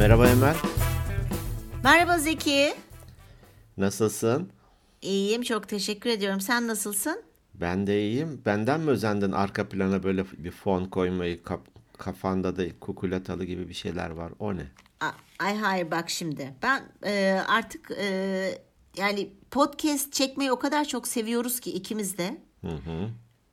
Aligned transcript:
Merhaba 0.00 0.28
Emel. 0.28 0.54
Merhaba 1.84 2.18
Zeki. 2.18 2.74
Nasılsın? 3.76 4.50
İyiyim 5.02 5.42
çok 5.42 5.68
teşekkür 5.68 6.10
ediyorum. 6.10 6.40
Sen 6.40 6.68
nasılsın? 6.68 7.22
Ben 7.54 7.86
de 7.86 8.00
iyiyim. 8.02 8.42
Benden 8.46 8.80
mi 8.80 8.90
özendin 8.90 9.32
arka 9.32 9.68
plana 9.68 10.02
böyle 10.02 10.24
bir 10.38 10.50
fon 10.50 10.84
koymayı 10.84 11.42
kap- 11.42 11.68
kafanda 11.98 12.56
da 12.56 12.78
kukulatalı 12.80 13.44
gibi 13.44 13.68
bir 13.68 13.74
şeyler 13.74 14.10
var. 14.10 14.32
O 14.38 14.56
ne? 14.56 14.66
A- 15.00 15.10
Ay 15.44 15.56
hayır 15.56 15.90
bak 15.90 16.10
şimdi. 16.10 16.54
Ben 16.62 16.82
e, 17.06 17.40
artık 17.48 17.90
e, 17.98 18.58
yani 18.96 19.30
podcast 19.50 20.12
çekmeyi 20.12 20.52
o 20.52 20.58
kadar 20.58 20.84
çok 20.84 21.08
seviyoruz 21.08 21.60
ki 21.60 21.72
ikimiz 21.72 22.18
de. 22.18 22.40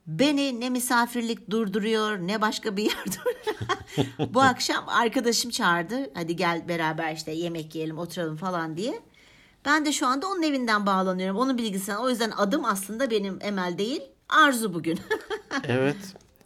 Beni 0.08 0.60
ne 0.60 0.70
misafirlik 0.70 1.50
durduruyor 1.50 2.18
ne 2.18 2.40
başka 2.40 2.76
bir 2.76 2.82
yer 2.82 3.04
durduruyor. 3.06 4.34
Bu 4.34 4.40
akşam 4.42 4.84
arkadaşım 4.88 5.50
çağırdı. 5.50 6.10
Hadi 6.14 6.36
gel 6.36 6.68
beraber 6.68 7.14
işte 7.14 7.32
yemek 7.32 7.74
yiyelim 7.74 7.98
oturalım 7.98 8.36
falan 8.36 8.76
diye. 8.76 9.00
Ben 9.64 9.86
de 9.86 9.92
şu 9.92 10.06
anda 10.06 10.26
onun 10.26 10.42
evinden 10.42 10.86
bağlanıyorum. 10.86 11.36
Onun 11.36 11.58
bilgisayarına. 11.58 12.04
O 12.04 12.10
yüzden 12.10 12.30
adım 12.30 12.64
aslında 12.64 13.10
benim 13.10 13.38
Emel 13.40 13.78
değil. 13.78 14.02
Arzu 14.28 14.74
bugün. 14.74 15.00
Evet. 15.64 15.96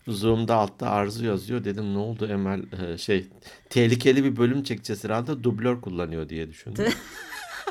Zoom'da 0.08 0.54
altta 0.54 0.90
arzu 0.90 1.24
yazıyor. 1.26 1.64
Dedim 1.64 1.94
ne 1.94 1.98
oldu 1.98 2.26
Emel 2.26 2.62
Ee, 2.72 2.98
şey 2.98 3.26
tehlikeli 3.70 4.24
bir 4.24 4.36
bölüm 4.36 4.62
çekeceğiz 4.62 5.04
herhalde 5.04 5.44
dublör 5.44 5.80
kullanıyor 5.80 6.28
diye 6.28 6.48
düşündüm. 6.48 6.92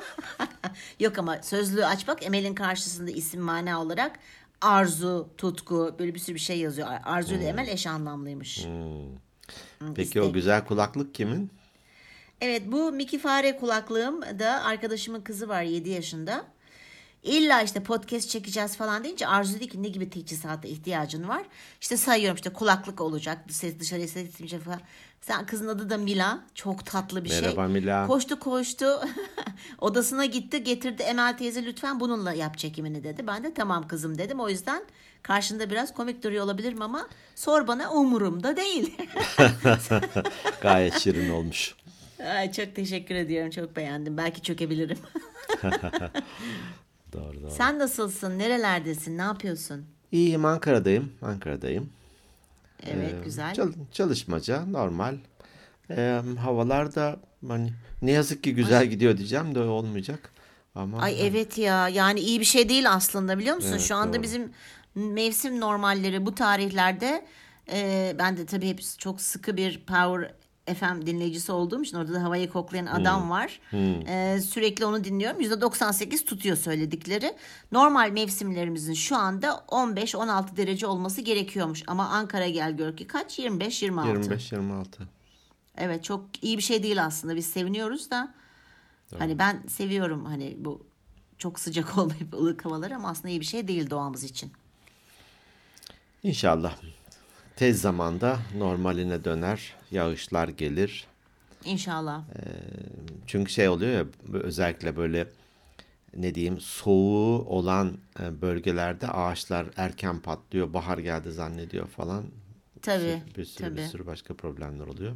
Yok 1.00 1.18
ama 1.18 1.42
sözlüğü 1.42 1.86
aç 1.86 2.08
bak 2.08 2.26
Emel'in 2.26 2.56
karşısında 2.56 3.12
isim 3.12 3.42
mana 3.42 3.82
olarak 3.82 4.20
arzu, 4.62 5.30
tutku 5.38 5.96
böyle 6.00 6.14
bir 6.14 6.20
sürü 6.20 6.36
bir 6.36 6.40
şey 6.40 6.60
yazıyor. 6.60 6.88
Arzu 7.04 7.36
ile 7.36 7.46
Emel 7.46 7.68
eş 7.68 7.88
anlamlıymış. 7.88 8.66
Peki 9.96 10.22
o 10.22 10.34
güzel 10.34 10.66
kulaklık 10.66 11.16
kimin? 11.16 11.52
Evet 12.42 12.62
bu 12.66 12.92
Miki 12.92 13.20
Fare 13.20 13.58
kulaklığım 13.58 14.22
da 14.22 14.64
arkadaşımın 14.64 15.22
kızı 15.22 15.50
var 15.50 15.64
7 15.64 15.90
yaşında. 15.90 16.46
İlla 17.24 17.62
işte 17.62 17.84
podcast 17.84 18.30
çekeceğiz 18.30 18.78
falan 18.78 19.04
deyince 19.04 19.28
Arzu 19.28 19.56
dedi 19.56 19.70
ki 19.70 19.84
ne 19.84 19.88
gibi 19.88 20.10
teçhizata 20.10 20.68
ihtiyacın 20.68 21.28
var? 21.28 21.44
İşte 21.82 21.98
sayıyorum 21.98 22.36
işte 22.36 22.54
kulaklık 22.54 23.02
olacak, 23.02 23.38
ses 23.50 23.80
dışarıya 23.80 24.08
ses 24.08 24.28
gitmeyecek 24.28 24.62
falan. 24.62 24.82
Sen 25.22 25.46
kızın 25.46 25.68
adı 25.68 25.90
da 25.90 25.98
Mila. 25.98 26.40
Çok 26.56 26.86
tatlı 26.86 27.24
bir 27.24 27.30
şey. 27.30 27.42
Merhaba 27.42 27.68
Mila. 27.68 28.08
Koştu 28.08 28.40
koştu. 28.40 28.86
Odasına 29.80 30.26
gitti 30.26 30.64
getirdi 30.64 31.04
Emel 31.04 31.38
teyze 31.38 31.66
lütfen 31.66 32.00
bununla 32.00 32.34
yap 32.34 32.58
çekimini 32.58 33.04
dedi. 33.04 33.28
Ben 33.28 33.44
de 33.44 33.54
tamam 33.54 33.88
kızım 33.88 34.18
dedim. 34.18 34.40
O 34.40 34.50
yüzden 34.50 34.84
karşında 35.24 35.70
biraz 35.70 35.94
komik 35.94 36.24
duruyor 36.24 36.46
olabilirim 36.46 36.82
ama 36.82 37.08
sor 37.36 37.68
bana 37.68 37.92
umurumda 37.94 38.58
değil. 38.58 38.98
Gayet 40.62 41.00
şirin 41.00 41.30
olmuş. 41.30 41.76
Ay, 42.36 42.52
çok 42.52 42.76
teşekkür 42.76 43.16
ediyorum. 43.16 43.50
Çok 43.52 43.76
beğendim. 43.76 44.18
Belki 44.18 44.42
çökebilirim. 44.42 44.98
Doğru 47.14 47.42
doğru. 47.42 47.52
Sen 47.52 47.80
nasılsın? 47.80 48.40
Nerelerdesin? 48.40 49.18
Ne 49.18 49.22
yapıyorsun? 49.22 49.86
İyiyim 50.12 50.46
Ankara'dayım. 50.46 51.12
Ankara'dayım. 51.22 51.90
Evet 52.88 53.14
Ee, 53.22 53.24
güzel. 53.24 53.56
çalışmaca 53.92 54.66
normal. 54.66 55.18
Ee, 55.90 56.22
havalar 56.40 56.96
da 56.96 57.20
hani 57.48 57.74
ne 58.02 58.12
yazık 58.12 58.44
ki 58.44 58.56
güzel 58.56 58.86
gidiyor 58.88 59.18
diyeceğim 59.18 59.56
de 59.56 59.60
olmayacak. 59.60 60.32
Ama 60.76 61.02
Ay 61.02 61.28
evet 61.28 61.58
ya 61.58 61.90
yani 61.90 62.20
iyi 62.20 62.40
bir 62.40 62.46
şey 62.46 62.70
değil 62.70 62.92
aslında 62.92 63.40
biliyor 63.40 63.56
musun? 63.56 63.70
Evet, 63.72 63.82
Şu 63.82 63.96
anda 63.96 64.14
doğru. 64.14 64.24
bizim 64.24 64.52
mevsim 64.96 65.60
normalleri 65.60 66.26
bu 66.26 66.36
tarihlerde 66.36 67.26
e, 67.72 68.16
ben 68.20 68.38
de 68.38 68.46
tabii 68.46 68.70
hep 68.70 68.82
çok 68.98 69.22
sıkı 69.22 69.58
bir 69.58 69.80
Power 69.86 70.34
FM 70.66 71.06
dinleyicisi 71.06 71.52
olduğum 71.52 71.84
için 71.84 71.98
orada 71.98 72.14
da 72.14 72.24
havayı 72.24 72.50
koklayan 72.50 72.86
adam 72.86 73.30
var. 73.30 73.60
E, 74.08 74.42
sürekli 74.42 74.86
onu 74.86 75.04
dinliyorum. 75.04 75.42
%98 75.42 76.26
tutuyor 76.26 76.58
söyledikleri. 76.58 77.34
Normal 77.72 78.12
mevsimlerimizin 78.12 78.94
şu 78.94 79.16
anda 79.16 79.66
15-16 79.68 80.58
derece 80.58 80.88
olması 80.88 81.22
gerekiyormuş. 81.22 81.84
Ama 81.88 82.08
Ankara 82.08 82.48
gel 82.48 82.72
gör 82.78 82.98
ki 82.98 83.08
kaç? 83.08 83.40
25-26. 83.40 84.28
25-26. 84.28 84.86
Evet 85.78 86.04
çok 86.04 86.44
iyi 86.44 86.58
bir 86.58 86.64
şey 86.64 86.84
değil 86.84 87.06
aslında. 87.06 87.36
Biz 87.36 87.46
seviniyoruz 87.48 88.12
da. 88.12 88.34
Hani 89.20 89.40
ben 89.40 89.64
seviyorum 89.68 90.26
hani 90.26 90.56
bu 90.60 90.86
çok 91.38 91.60
sıcak 91.60 91.98
olmayıp 91.98 92.34
ılık 92.34 92.66
havalar 92.66 92.92
ama 92.92 93.10
aslında 93.10 93.30
iyi 93.30 93.40
bir 93.40 93.46
şey 93.46 93.68
değil 93.68 93.90
doğamız 93.90 94.24
için. 94.24 94.52
İnşallah 96.24 96.76
tez 97.56 97.82
zamanda 97.82 98.40
normaline 98.58 99.24
döner, 99.24 99.76
yağışlar 99.92 100.48
gelir. 100.48 101.08
İnşallah. 101.66 102.24
Çünkü 103.28 103.52
şey 103.52 103.70
oluyor 103.70 103.92
ya 103.92 104.06
özellikle 104.34 104.98
böyle 104.98 105.28
ne 106.16 106.36
diyeyim 106.36 106.60
soğuğu 106.60 107.46
olan 107.46 107.98
e, 108.20 108.42
bölgelerde 108.42 109.08
ağaçlar 109.08 109.68
erken 109.78 110.20
patlıyor, 110.20 110.74
bahar 110.74 110.98
geldi 110.98 111.32
zannediyor 111.32 111.88
falan. 111.88 112.26
Tabii. 112.82 113.22
Bir 113.38 113.46
sürü 113.46 113.72
bir 113.72 113.76
tabii. 113.76 113.88
sürü 113.88 114.06
başka 114.06 114.34
problemler 114.34 114.88
oluyor. 114.88 115.12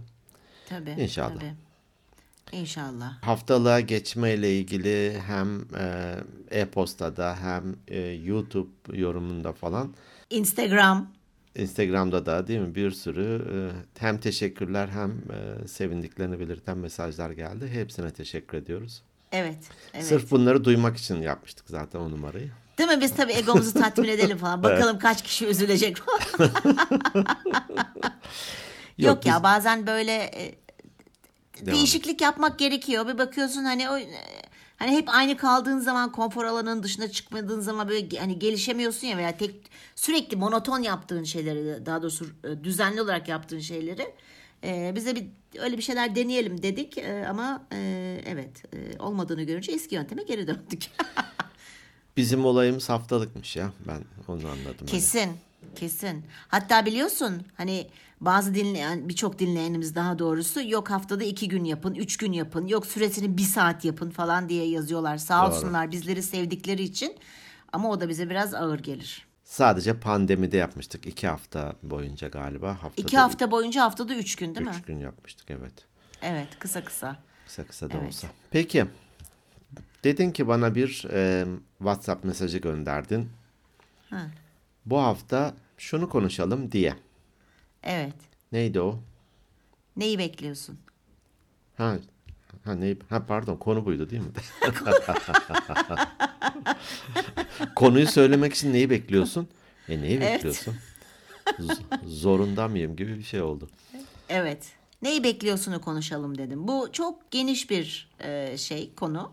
Tabii. 0.70 0.96
İnşallah. 0.98 1.36
Tabii. 1.36 1.54
İnşallah. 2.52 3.24
Haftalığa 3.24 3.80
geçmeyle 3.80 4.60
ilgili 4.60 5.20
hem 5.28 5.62
e, 5.78 6.16
e-postada 6.52 7.38
hem 7.42 7.76
e, 7.88 8.00
YouTube 8.00 8.70
yorumunda 8.94 9.54
falan 9.54 9.94
Instagram. 10.30 11.12
Instagram'da 11.56 12.26
da 12.26 12.48
değil 12.48 12.60
mi 12.60 12.76
bir 12.76 12.92
sürü 12.92 13.46
e, 13.54 13.58
hem 14.00 14.18
teşekkürler 14.18 14.88
hem 14.88 15.12
e, 15.12 15.68
sevindiklerini 15.68 16.40
belirten 16.40 16.78
mesajlar 16.78 17.32
geldi. 17.32 17.68
Hepsine 17.68 18.12
teşekkür 18.12 18.58
ediyoruz. 18.58 19.02
Evet. 19.32 19.58
Evet. 19.94 20.06
Sırf 20.06 20.32
bunları 20.32 20.64
duymak 20.64 20.98
için 20.98 21.22
yapmıştık 21.22 21.66
zaten 21.70 22.00
o 22.00 22.12
numarayı. 22.12 22.52
Değil 22.78 22.90
mi? 22.90 23.02
Biz 23.02 23.16
tabii 23.16 23.34
egomuzu 23.34 23.74
tatmin 23.74 24.10
edelim 24.10 24.38
falan. 24.38 24.64
Bakalım 24.64 25.00
kaç 25.00 25.24
kişi 25.24 25.46
üzülecek. 25.46 25.98
Yok, 28.98 29.26
ya 29.26 29.36
biz- 29.36 29.44
bazen 29.44 29.88
böyle 29.88 30.12
e, 30.14 30.56
değişiklik 31.66 32.22
yapmak 32.22 32.60
gerekiyor. 32.60 33.08
Bir 33.08 33.18
bakıyorsun 33.18 33.64
hani 33.64 33.90
o 33.90 33.98
hani 34.78 34.92
hep 34.92 35.10
aynı 35.10 35.38
kaldığın 35.38 35.80
zaman 35.80 36.12
konfor 36.12 36.46
alanının 36.46 36.84
dışına 36.84 37.08
çıkmadığın 37.12 37.60
zaman 37.60 37.90
böyle 37.90 38.20
hani 38.20 38.40
gelişemiyorsun 38.40 39.08
ya 39.08 39.18
veya 39.18 39.38
tek 39.38 39.56
sürekli 39.96 40.38
monoton 40.38 40.80
yaptığın 40.80 41.24
şeyleri 41.24 41.86
daha 41.86 42.02
doğrusu 42.02 42.26
e, 42.44 42.64
düzenli 42.64 43.02
olarak 43.02 43.28
yaptığın 43.28 43.60
şeyleri 43.60 44.14
e, 44.64 44.92
bize 44.96 45.16
bir 45.16 45.26
öyle 45.60 45.78
bir 45.78 45.82
şeyler 45.82 46.16
deneyelim 46.16 46.64
dedik 46.64 46.98
E, 46.98 47.26
ama 47.30 47.64
e, 47.72 48.22
evet 48.26 48.64
e, 48.74 49.00
olmadığını 49.00 49.44
görünce 49.44 49.72
eski 49.72 49.96
yönteme 49.96 50.24
geri 50.24 50.48
döndük. 50.48 50.84
Bizim 52.18 52.46
olayımız 52.46 52.90
haftalıkmış 52.90 53.56
ya. 53.56 53.72
Ben 53.88 54.02
onu 54.28 54.38
anladım. 54.38 54.76
hani. 54.80 54.90
Kesin, 54.90 55.30
kesin. 55.76 56.26
Hatta 56.48 56.86
biliyorsun 56.86 57.44
hani 57.58 57.88
bazı 58.26 58.56
dinleyen 58.56 59.10
birçok 59.10 59.40
dinleyenimiz 59.40 59.96
daha 59.96 60.20
doğrusu 60.20 60.62
yok 60.70 60.90
haftada 60.90 61.24
iki 61.24 61.48
gün 61.48 61.64
yapın, 61.64 61.96
üç 61.96 62.18
gün 62.18 62.32
yapın, 62.32 62.68
yok 62.68 62.86
süresini 62.86 63.38
bir 63.38 63.44
saat 63.44 63.86
yapın 63.86 64.10
falan 64.10 64.50
diye 64.50 64.68
yazıyorlar. 64.70 65.18
Sağ 65.18 65.46
Doğru. 65.46 65.56
olsunlar 65.56 65.92
bizleri 65.92 66.24
sevdikleri 66.24 66.84
için. 66.84 67.16
Ama 67.74 67.90
o 67.90 68.02
da 68.02 68.10
bize 68.10 68.30
biraz 68.30 68.54
ağır 68.54 68.80
gelir. 68.80 69.26
Sadece 69.44 70.00
pandemide 70.00 70.58
yapmıştık. 70.58 71.06
iki 71.06 71.28
hafta 71.28 71.76
boyunca 71.84 72.28
galiba. 72.28 72.70
Haftada 72.84 73.08
İki 73.08 73.18
hafta 73.18 73.52
boyunca 73.52 73.82
haftada 73.82 74.16
üç 74.16 74.36
gün 74.36 74.56
değil 74.56 74.68
mi? 74.68 74.74
Üç 74.80 74.86
gün 74.86 75.00
yapmıştık 75.00 75.52
evet. 75.52 75.74
Evet, 76.22 76.48
kısa 76.60 76.84
kısa. 76.84 77.18
Kısa 77.46 77.64
kısa 77.64 77.90
da 77.90 77.94
Evet. 77.98 78.08
olsa. 78.08 78.28
Peki. 78.52 78.86
Dedin 80.04 80.32
ki 80.32 80.48
bana 80.48 80.76
bir 80.76 81.06
e, 81.14 81.46
WhatsApp 81.78 82.24
mesajı 82.24 82.58
gönderdin. 82.58 83.30
Ha. 84.10 84.28
Bu 84.86 85.00
hafta 85.00 85.54
şunu 85.78 86.10
konuşalım 86.10 86.72
diye. 86.72 86.94
Evet. 87.86 88.14
Neydi 88.52 88.82
o? 88.82 89.00
Neyi 89.98 90.20
bekliyorsun? 90.20 90.80
Ha, 91.78 91.96
ha, 92.66 92.76
ne, 92.76 92.96
ha 93.10 93.26
pardon 93.26 93.56
konu 93.58 93.86
buydu 93.86 94.10
değil 94.10 94.22
mi? 94.22 94.32
Konuyu 97.76 98.08
söylemek 98.08 98.54
için 98.54 98.74
neyi 98.74 98.90
bekliyorsun? 98.90 99.48
E 99.90 100.02
neyi 100.02 100.18
Evet. 100.18 100.36
bekliyorsun? 100.36 100.76
Zorunda 102.06 102.68
mıyım 102.68 102.96
gibi 102.96 103.18
bir 103.18 103.24
şey 103.24 103.42
oldu. 103.42 103.70
Evet. 104.30 104.72
Neyi 105.02 105.24
bekliyorsunu 105.24 105.82
konuşalım 105.82 106.38
dedim. 106.38 106.68
Bu 106.68 106.90
çok 106.92 107.32
geniş 107.32 107.70
bir 107.70 108.12
e, 108.20 108.58
şey 108.58 108.96
konu. 108.96 109.32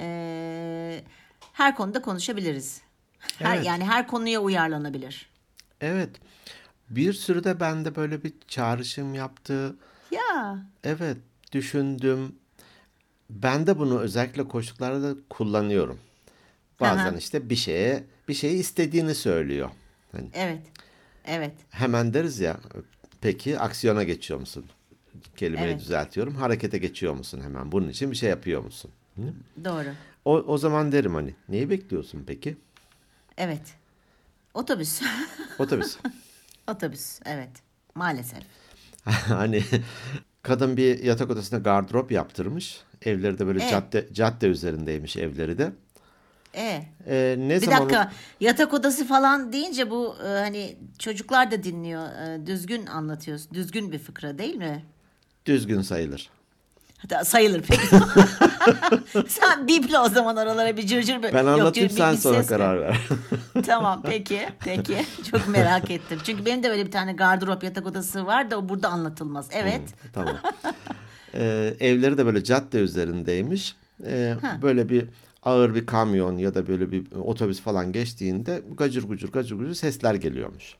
E, 0.00 1.04
her 1.52 1.76
konuda 1.76 2.02
konuşabiliriz. 2.02 2.80
Her, 3.38 3.56
Evet. 3.56 3.66
Yani 3.66 3.84
her 3.84 4.06
konuya 4.06 4.40
uyarlanabilir. 4.40 5.28
Evet. 5.80 6.10
Bir 6.90 7.12
sürü 7.12 7.44
de 7.44 7.60
bende 7.60 7.96
böyle 7.96 8.24
bir 8.24 8.32
çağrışım 8.48 9.14
yaptı. 9.14 9.76
Ya 10.10 10.58
Evet, 10.84 11.16
düşündüm. 11.52 12.34
Ben 13.30 13.66
de 13.66 13.78
bunu 13.78 14.00
özellikle 14.00 14.48
koştuklarda 14.48 15.02
da 15.02 15.20
kullanıyorum. 15.30 15.98
Bazen 16.80 17.10
Aha. 17.12 17.18
işte 17.18 17.50
bir 17.50 17.56
şeye 17.56 18.04
bir 18.28 18.34
şeyi 18.34 18.58
istediğini 18.58 19.14
söylüyor. 19.14 19.70
Hani 20.12 20.28
evet. 20.34 20.62
Evet. 21.26 21.52
hemen 21.70 22.14
deriz 22.14 22.40
ya 22.40 22.60
peki 23.20 23.58
aksiyona 23.58 24.02
geçiyor 24.02 24.40
musun? 24.40 24.64
kelimeyi 25.36 25.66
Evet. 25.66 25.80
düzeltiyorum. 25.80 26.34
Harekete 26.34 26.78
geçiyor 26.78 27.14
musun 27.14 27.40
hemen? 27.40 27.72
Bunun 27.72 27.88
için 27.88 28.10
bir 28.10 28.16
şey 28.16 28.30
yapıyor 28.30 28.62
musun? 28.64 28.90
Hı? 29.16 29.22
Doğru. 29.64 29.88
O, 30.24 30.32
o 30.36 30.58
zaman 30.58 30.92
derim 30.92 31.14
hani 31.14 31.34
neyi 31.48 31.70
bekliyorsun 31.70 32.24
peki? 32.26 32.56
Evet. 33.38 33.74
Otobüs. 34.54 35.02
Otobüs. 35.58 35.96
Otobüs. 36.68 37.20
Evet. 37.24 37.50
Maalesef. 37.94 38.42
hani 39.04 39.62
kadın 40.42 40.76
bir 40.76 41.02
yatak 41.04 41.30
odasına 41.30 41.58
gardırop 41.58 42.12
yaptırmış. 42.12 42.80
Evleri 43.02 43.38
de 43.38 43.46
böyle 43.46 43.60
Evet. 43.60 43.70
cadde 43.70 44.08
cadde 44.12 44.46
üzerindeymiş 44.46 45.16
evleri 45.16 45.58
de. 45.58 45.72
E. 46.56 46.84
Ee, 47.06 47.34
ne 47.38 47.54
Bir 47.60 47.66
zaman 47.66 47.80
dakika. 47.80 48.12
Yatak 48.40 48.74
odası 48.74 49.06
falan 49.06 49.52
deyince 49.52 49.90
bu 49.90 50.16
e, 50.24 50.26
hani 50.28 50.76
çocuklar 50.98 51.50
da 51.50 51.62
dinliyor. 51.62 52.06
E, 52.06 52.46
düzgün 52.46 52.86
anlatıyorsun. 52.86 53.54
Düzgün 53.54 53.92
bir 53.92 53.98
fıkra 53.98 54.38
değil 54.38 54.54
mi? 54.54 54.84
düzgün 55.46 55.80
sayılır. 55.82 56.30
Hatta 57.10 57.24
sayılır 57.24 57.62
peki. 57.68 57.82
sen 59.28 59.68
biple 59.68 59.98
o 59.98 60.08
zaman 60.08 60.36
oralara 60.36 60.76
bir 60.76 60.86
cırcır. 60.86 61.22
bir- 61.22 61.32
Ben 61.32 61.42
Yok, 61.42 61.48
anlatayım 61.60 61.88
bir- 61.88 61.94
sen 61.94 62.14
sonra 62.14 62.46
karar 62.46 62.80
ver. 62.80 62.96
tamam 63.66 64.02
peki 64.06 64.40
peki 64.64 64.96
çok 65.30 65.48
merak 65.48 65.90
ettim. 65.90 66.18
Çünkü 66.24 66.44
benim 66.46 66.62
de 66.62 66.68
böyle 66.70 66.86
bir 66.86 66.90
tane 66.90 67.12
gardırop 67.12 67.64
yatak 67.64 67.86
odası 67.86 68.26
var 68.26 68.50
da 68.50 68.58
o 68.58 68.68
burada 68.68 68.88
anlatılmaz. 68.88 69.48
Evet. 69.52 69.82
tamam. 70.12 70.36
Ee, 71.34 71.74
evleri 71.80 72.18
de 72.18 72.26
böyle 72.26 72.44
cadde 72.44 72.78
üzerindeymiş. 72.78 73.76
Ee, 74.06 74.34
Ha. 74.42 74.58
böyle 74.62 74.88
bir 74.88 75.04
ağır 75.42 75.74
bir 75.74 75.86
kamyon 75.86 76.36
ya 76.38 76.54
da 76.54 76.66
böyle 76.66 76.92
bir 76.92 77.04
otobüs 77.12 77.60
falan 77.60 77.92
geçtiğinde 77.92 78.62
gacır 78.76 79.04
gucur 79.08 79.28
gacır 79.32 79.56
gucur 79.56 79.74
sesler 79.74 80.14
geliyormuş. 80.14 80.74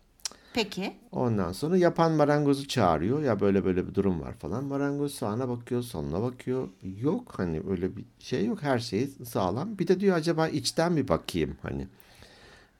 Peki. 0.54 0.92
Ondan 1.12 1.52
sonra 1.52 1.76
yapan 1.76 2.12
marangozu 2.12 2.68
çağırıyor. 2.68 3.22
Ya 3.22 3.40
böyle 3.40 3.64
böyle 3.64 3.88
bir 3.88 3.94
durum 3.94 4.20
var 4.20 4.32
falan. 4.32 4.64
Marangoz 4.64 5.14
sağına 5.14 5.48
bakıyor, 5.48 5.82
soluna 5.82 6.22
bakıyor. 6.22 6.68
Yok 7.00 7.34
hani 7.36 7.62
öyle 7.70 7.96
bir 7.96 8.04
şey 8.18 8.46
yok. 8.46 8.62
Her 8.62 8.78
şey 8.78 9.08
sağlam. 9.24 9.78
Bir 9.78 9.88
de 9.88 10.00
diyor 10.00 10.16
acaba 10.16 10.48
içten 10.48 10.96
bir 10.96 11.08
bakayım 11.08 11.56
hani. 11.62 11.88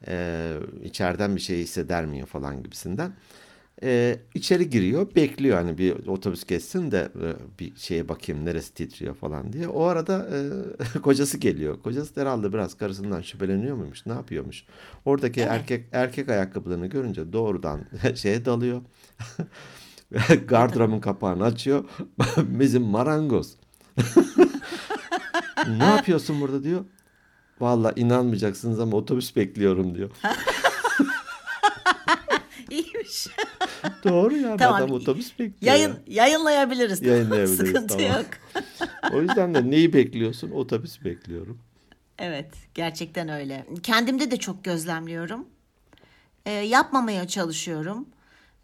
Ee, 0.09 0.57
içeriden 0.85 1.37
bir 1.37 1.41
şey 1.41 1.59
hisseder 1.59 2.07
miyim 2.07 2.27
falan 2.27 2.63
gibisinden. 2.63 3.13
Ee, 3.83 4.19
içeri 4.35 4.71
giriyor. 4.71 5.15
Bekliyor 5.15 5.57
hani 5.57 5.79
bir 5.79 6.07
otobüs 6.07 6.45
geçsin 6.45 6.91
de 6.91 7.09
e, 7.23 7.59
bir 7.61 7.77
şeye 7.77 8.09
bakayım 8.09 8.45
neresi 8.45 8.75
titriyor 8.75 9.15
falan 9.15 9.53
diye. 9.53 9.69
O 9.69 9.83
arada 9.85 10.29
e, 10.97 10.99
kocası 11.03 11.39
geliyor. 11.39 11.83
Kocası 11.83 12.17
da 12.17 12.21
herhalde 12.21 12.53
biraz 12.53 12.75
karısından 12.77 13.23
şüpheleniyor 13.23 13.77
muymuş? 13.77 14.07
Ne 14.07 14.13
yapıyormuş? 14.13 14.65
Oradaki 15.05 15.41
Evet. 15.41 15.51
erkek 15.53 15.87
erkek 15.93 16.29
ayakkabılarını 16.29 16.87
görünce 16.87 17.33
doğrudan 17.33 17.81
şeye 18.15 18.45
dalıyor. 18.45 18.83
Gardırobun 20.49 21.01
kapağını 21.01 21.45
açıyor. 21.45 21.85
Bizim 22.39 22.83
marangoz. 22.83 23.57
ne 25.79 25.85
yapıyorsun 25.85 26.41
burada 26.41 26.63
diyor. 26.65 26.85
Vallahi 27.61 28.01
inanmayacaksınız 28.01 28.81
ama 28.81 28.97
otobüs 28.97 29.37
bekliyorum 29.37 29.95
diyor. 29.95 30.11
İyiymiş. 32.71 33.27
Doğru 34.05 34.37
yani 34.37 34.57
Tamam. 34.57 34.77
adam 34.77 34.91
otobüs 34.91 35.39
bekliyor. 35.39 35.75
Yayın, 35.75 35.91
ya. 36.07 36.27
yayınlayabiliriz. 36.27 37.03
Yayınlayabiliriz, 37.07 37.57
Sıkıntı 37.57 37.97
tamam. 37.99 38.13
yok. 38.13 38.27
O 39.13 39.21
yüzden 39.23 39.55
de 39.55 39.71
neyi 39.71 39.93
bekliyorsun? 39.93 40.51
Otobüs 40.51 41.05
bekliyorum. 41.05 41.59
Evet, 42.19 42.51
gerçekten 42.75 43.29
öyle. 43.29 43.67
Kendimde 43.83 44.31
de 44.31 44.37
çok 44.37 44.65
gözlemliyorum. 44.65 45.47
Ee, 46.47 46.51
yapmamaya 46.51 47.29
çalışıyorum. 47.29 48.09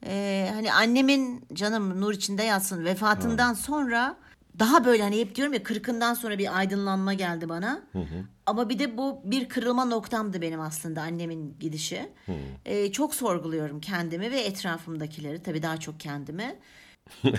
Ee, 0.06 0.50
hani 0.54 0.72
annemin 0.72 1.44
canım 1.52 2.00
nur 2.00 2.12
içinde 2.12 2.42
yatsın 2.42 2.84
vefatından 2.84 3.54
sonra 3.54 4.16
daha 4.58 4.84
böyle 4.84 5.02
hani 5.02 5.20
hep 5.20 5.34
diyorum 5.34 5.54
ya 5.54 5.62
kırkından 5.62 6.14
sonra 6.14 6.38
bir 6.38 6.58
aydınlanma 6.58 7.14
geldi 7.14 7.48
bana. 7.48 7.82
Ama 8.46 8.68
bir 8.68 8.78
de 8.78 8.98
bu 8.98 9.20
bir 9.24 9.48
kırılma 9.48 9.84
noktamdı 9.84 10.42
benim 10.42 10.60
aslında 10.60 11.02
annemin 11.02 11.56
gidişi. 11.60 12.08
Ee, 12.64 12.92
çok 12.92 13.14
sorguluyorum 13.14 13.80
kendimi 13.80 14.30
ve 14.30 14.40
etrafımdakileri 14.40 15.42
tabii 15.42 15.62
daha 15.62 15.76
çok 15.76 16.00
kendimi. 16.00 16.56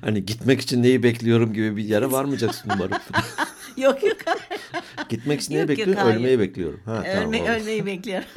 Hani 0.00 0.26
gitmek 0.26 0.60
için 0.60 0.82
neyi 0.82 1.02
bekliyorum 1.02 1.52
gibi 1.52 1.76
bir 1.76 1.84
yere 1.84 2.12
varmayacaksın 2.12 2.70
umarım. 2.74 2.98
yok 3.76 4.02
yok 4.02 4.16
Gitmek 5.08 5.40
için 5.40 5.54
neyi 5.54 5.60
yok, 5.60 5.68
bekliyorum? 5.68 6.06
Ölmeyi 6.06 6.38
bekliyorum. 6.38 6.80
Ha, 6.84 7.02
tamam, 7.06 7.24
Ölme, 7.26 7.42
oldu. 7.42 7.50
ölmeyi 7.50 7.86
bekliyorum. 7.86 8.28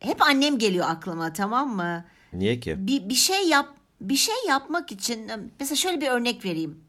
Hep 0.00 0.22
annem 0.22 0.58
geliyor 0.58 0.86
aklıma 0.88 1.32
tamam 1.32 1.76
mı? 1.76 2.04
Niye 2.32 2.60
ki? 2.60 2.74
Bir, 2.78 3.08
bir 3.08 3.14
şey 3.14 3.48
yap 3.48 3.77
bir 4.00 4.16
şey 4.16 4.34
yapmak 4.48 4.92
için 4.92 5.30
mesela 5.60 5.76
şöyle 5.76 6.00
bir 6.00 6.08
örnek 6.08 6.44
vereyim. 6.44 6.88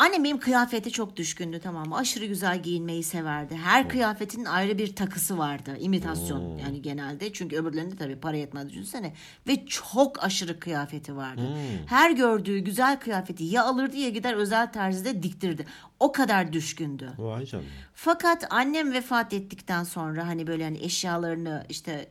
Annem 0.00 0.24
benim 0.24 0.38
kıyafete 0.38 0.90
çok 0.90 1.16
düşkündü 1.16 1.60
tamam 1.62 1.88
mı? 1.88 1.96
Aşırı 1.96 2.26
güzel 2.26 2.62
giyinmeyi 2.62 3.02
severdi. 3.02 3.56
Her 3.56 3.88
kıyafetinin 3.88 4.44
ayrı 4.44 4.78
bir 4.78 4.96
takısı 4.96 5.38
vardı. 5.38 5.76
İmitasyon 5.80 6.58
yani 6.58 6.82
genelde. 6.82 7.32
Çünkü 7.32 7.56
öbürlerinde 7.56 7.96
tabii 7.96 8.20
para 8.20 8.36
yetmez 8.36 8.68
düşünsene. 8.68 9.14
Ve 9.46 9.66
çok 9.66 10.24
aşırı 10.24 10.60
kıyafeti 10.60 11.16
vardı. 11.16 11.42
Her 11.86 12.10
gördüğü 12.10 12.58
güzel 12.58 13.00
kıyafeti 13.00 13.44
ya 13.44 13.64
alırdı 13.64 13.96
ya 13.96 14.08
gider 14.08 14.34
özel 14.34 14.72
terzide 14.72 15.22
diktirdi. 15.22 15.66
O 16.00 16.12
kadar 16.12 16.52
düşkündü. 16.52 17.12
Vay 17.18 17.46
canına. 17.46 17.66
Fakat 17.94 18.46
annem 18.50 18.92
vefat 18.92 19.32
ettikten 19.32 19.84
sonra 19.84 20.26
hani 20.26 20.46
böyle 20.46 20.64
hani 20.64 20.78
eşyalarını 20.78 21.66
işte 21.68 22.08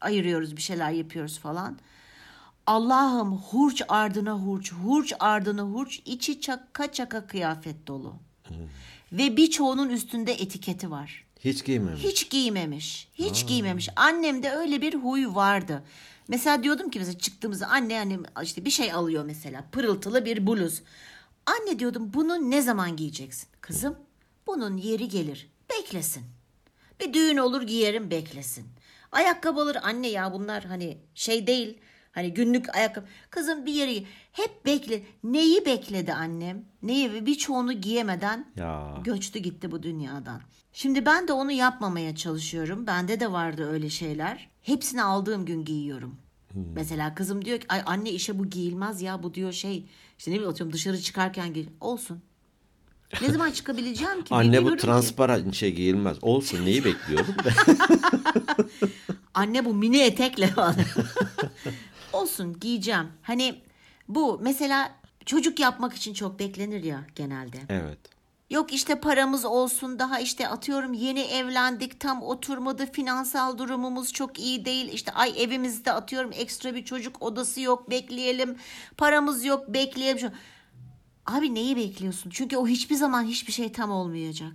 ayırıyoruz 0.00 0.56
bir 0.56 0.62
şeyler 0.62 0.90
yapıyoruz 0.90 1.38
falan. 1.38 1.78
Allah'ım 2.66 3.36
hurç 3.36 3.82
ardına 3.88 4.32
hurç, 4.32 4.72
hurç 4.72 5.12
ardına 5.20 5.62
hurç, 5.62 6.02
içi 6.04 6.40
çaka 6.40 6.92
çaka 6.92 7.26
kıyafet 7.26 7.86
dolu. 7.86 8.14
Ve 9.12 9.36
birçoğunun 9.36 9.88
üstünde 9.88 10.32
etiketi 10.32 10.90
var. 10.90 11.24
Hiç 11.40 11.64
giymemiş. 11.64 12.04
Hiç 12.04 12.30
giymemiş. 12.30 13.08
Hiç 13.14 13.46
giymemiş. 13.46 13.88
Annemde 13.96 14.50
öyle 14.50 14.82
bir 14.82 14.94
huy 14.94 15.26
vardı. 15.26 15.82
Mesela 16.28 16.62
diyordum 16.62 16.90
ki 16.90 16.98
mesela 16.98 17.18
çıktığımızda 17.18 17.66
anne 17.66 17.98
hani 17.98 18.18
işte 18.42 18.64
bir 18.64 18.70
şey 18.70 18.92
alıyor 18.92 19.24
mesela 19.24 19.64
pırıltılı 19.72 20.24
bir 20.24 20.46
bluz. 20.46 20.82
Anne 21.46 21.78
diyordum 21.78 22.10
bunu 22.14 22.50
ne 22.50 22.62
zaman 22.62 22.96
giyeceksin? 22.96 23.48
Kızım 23.60 23.98
bunun 24.46 24.76
yeri 24.76 25.08
gelir. 25.08 25.48
Beklesin. 25.70 26.22
Bir 27.00 27.14
düğün 27.14 27.36
olur 27.36 27.62
giyerim 27.62 28.10
beklesin. 28.10 28.66
Ayakkabı 29.12 29.60
alır 29.60 29.76
anne 29.82 30.08
ya 30.08 30.32
bunlar 30.32 30.64
hani 30.64 30.98
şey 31.14 31.46
değil. 31.46 31.78
Hani 32.12 32.34
günlük 32.34 32.74
ayakkabı. 32.76 33.06
Kızım 33.30 33.66
bir 33.66 33.72
yeri 33.72 34.06
hep 34.32 34.66
bekle. 34.66 35.02
Neyi 35.24 35.66
bekledi 35.66 36.12
annem? 36.12 36.64
Neyi 36.82 37.12
ve 37.12 37.26
birçoğunu 37.26 37.72
giyemeden 37.72 38.46
Ya. 38.56 39.00
göçtü 39.04 39.38
gitti 39.38 39.70
bu 39.70 39.82
dünyadan. 39.82 40.40
Şimdi 40.72 41.06
ben 41.06 41.28
de 41.28 41.32
onu 41.32 41.52
yapmamaya 41.52 42.16
çalışıyorum. 42.16 42.86
Bende 42.86 43.20
de 43.20 43.32
vardı 43.32 43.70
öyle 43.72 43.90
şeyler. 43.90 44.48
Hepsini 44.62 45.02
aldığım 45.02 45.44
gün 45.44 45.64
giyiyorum. 45.64 46.16
Mesela 46.74 47.14
kızım 47.14 47.44
diyor 47.44 47.58
ki 47.58 47.66
ay 47.68 47.82
anne 47.86 48.10
işe 48.10 48.38
bu 48.38 48.46
giyilmez 48.50 49.02
ya 49.02 49.22
bu 49.22 49.34
diyor 49.34 49.52
şey 49.52 49.86
işte 50.18 50.30
ne 50.30 50.34
bileyim 50.34 50.50
atıyorum 50.50 50.72
dışarı 50.72 51.00
çıkarken 51.00 51.52
giy. 51.54 51.66
Olsun. 51.80 52.22
Ne 53.22 53.30
zaman 53.32 53.50
çıkabileceğim 53.50 54.24
ki? 54.24 54.34
Anne 54.34 54.64
bu 54.64 54.70
ki. 54.70 54.76
transparan 54.76 55.50
şey 55.50 55.74
giyilmez. 55.74 56.16
Olsun 56.22 56.64
neyi 56.64 56.84
bekliyorum? 56.84 57.34
Anne 59.34 59.64
bu 59.64 59.74
mini 59.74 59.98
etekle 60.00 60.46
falan. 60.46 60.74
Olsun 62.12 62.60
giyeceğim. 62.60 63.08
Hani 63.22 63.62
bu 64.08 64.38
mesela 64.42 64.92
çocuk 65.26 65.60
yapmak 65.60 65.94
için 65.94 66.14
çok 66.14 66.38
beklenir 66.38 66.84
ya 66.84 67.06
genelde. 67.16 67.56
evet. 67.68 67.98
Yok 68.50 68.72
işte 68.72 68.94
paramız 69.00 69.44
olsun 69.44 69.98
daha 69.98 70.20
işte 70.20 70.48
atıyorum 70.48 70.92
yeni 70.92 71.20
evlendik 71.20 72.00
tam 72.00 72.22
oturmadı 72.22 72.92
finansal 72.92 73.58
durumumuz 73.58 74.12
çok 74.12 74.38
iyi 74.38 74.64
değil 74.64 74.92
işte 74.92 75.12
ay 75.12 75.42
evimizde 75.42 75.92
atıyorum 75.92 76.30
ekstra 76.34 76.74
bir 76.74 76.84
çocuk 76.84 77.22
odası 77.22 77.60
yok 77.60 77.90
bekleyelim 77.90 78.56
paramız 78.96 79.44
yok 79.44 79.68
bekleyelim. 79.68 80.30
Abi 81.26 81.54
neyi 81.54 81.76
bekliyorsun? 81.76 82.30
Çünkü 82.30 82.56
o 82.56 82.66
hiçbir 82.66 82.94
zaman 82.94 83.24
hiçbir 83.24 83.52
şey 83.52 83.72
tam 83.72 83.90
olmayacak. 83.90 84.52